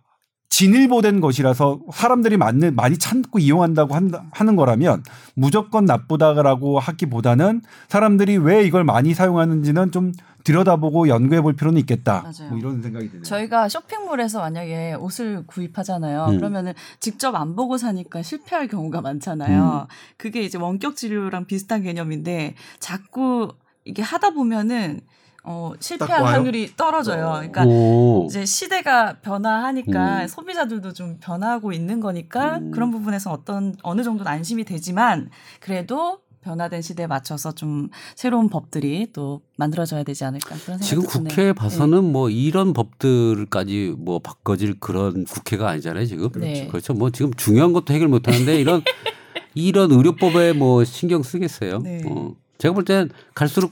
[0.52, 5.02] 진일보된 것이라서 사람들이 많이, 많이 찾고 이용한다고 한다, 하는 거라면
[5.34, 10.12] 무조건 나쁘다라고 하기보다는 사람들이 왜 이걸 많이 사용하는지는 좀
[10.44, 12.22] 들여다보고 연구해 볼 필요는 있겠다.
[12.22, 12.50] 맞아요.
[12.50, 13.24] 뭐 이런 생각이 드네요.
[13.24, 16.26] 저희가 쇼핑몰에서 만약에 옷을 구입하잖아요.
[16.30, 16.38] 음.
[16.38, 19.88] 그러면은 직접 안 보고 사니까 실패할 경우가 많잖아요.
[20.18, 23.54] 그게 이제 원격 진료랑 비슷한 개념인데 자꾸
[23.86, 25.02] 이게 하다 보면은
[25.44, 26.24] 어, 실패할?
[26.24, 27.32] 확률이 떨어져요.
[27.34, 28.26] 그러니까 오.
[28.26, 30.28] 이제 시대가 변화하니까 음.
[30.28, 32.72] 소비자들도 좀 변하고 있는 거니까 음.
[32.72, 39.42] 그런 부분에서 어떤 어느 정도는 안심이 되지만 그래도 변화된 시대에 맞춰서 좀 새로운 법들이 또
[39.58, 41.28] 만들어져야 되지 않을까 그런 생각이 지금 드네요.
[41.30, 46.68] 국회에 봐서는 뭐 이런 법들까지 뭐 바꿔질 그런 국회가 아니잖아요 지금 네.
[46.68, 48.82] 그렇죠 뭐 지금 중요한 것도 해결 못 하는데 이런
[49.54, 52.02] 이런 의료법에 뭐 신경 쓰겠어요 네.
[52.08, 52.34] 어.
[52.58, 53.72] 제가 볼 땐 갈수록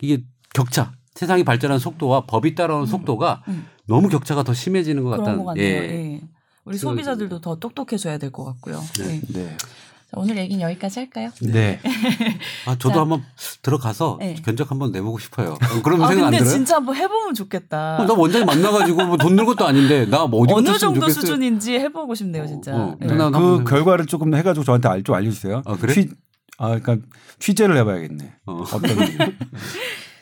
[0.00, 0.22] 이게
[0.54, 3.66] 격차 세상이 발전하는 속도와 법이 따라오는 속도가 음.
[3.86, 5.82] 너무 격차가 더 심해지는 것 같다는 것 같네요.
[5.82, 6.20] 예.
[6.64, 8.80] 우리 그- 소비자들도 더 똑똑해져야 될 것 같고요.
[9.00, 9.20] 네.
[9.28, 9.32] 예.
[9.32, 9.56] 네.
[10.10, 11.30] 자, 오늘 얘기는 여기까지 할까요?
[11.40, 11.78] 네.
[12.66, 13.00] 아 저도 자.
[13.02, 13.22] 한번
[13.62, 14.34] 들어가서 네.
[14.44, 16.50] 견적 한번 내보고 싶어요 어, 그런 아 생각 안 근데 들어요?
[16.54, 17.98] 진짜 한번 해보면 좋겠다.
[18.00, 21.20] 어, 나 원장님 만나가지고 뭐돈늘 것도 아닌데 나 뭐 어디부터 어느 정도 좋겠어요?
[21.20, 22.74] 수준인지 해보고 싶네요, 진짜.
[22.74, 23.06] 어, 예.
[23.06, 23.14] 네.
[23.14, 25.62] 난그 결과를 조금 해가지고 저한테 알, 좀 알려주세요.
[25.64, 25.92] 아, 그래?
[25.94, 26.08] 취,
[26.58, 26.98] 아, 그러니까
[27.38, 28.32] 취재를 해봐야겠네.
[28.46, 28.62] 어.
[28.62, 28.82] 어떤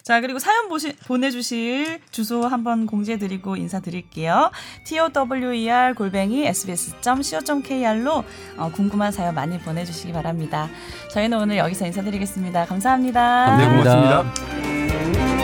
[0.09, 4.50] 자, 그리고 사연 보시, 보내주실 주소 한번 공지해드리고 인사드릴게요.
[5.12, 8.24] tower 골뱅이 sbs.co.kr로
[8.56, 10.70] 어, 궁금한 사연 많이 보내주시기 바랍니다.
[11.12, 12.64] 저희는 오늘 여기서 인사드리겠습니다.
[12.64, 13.59] 감사합니다.
[13.59, 13.68] 네.
[13.68, 15.38] 고맙습니다.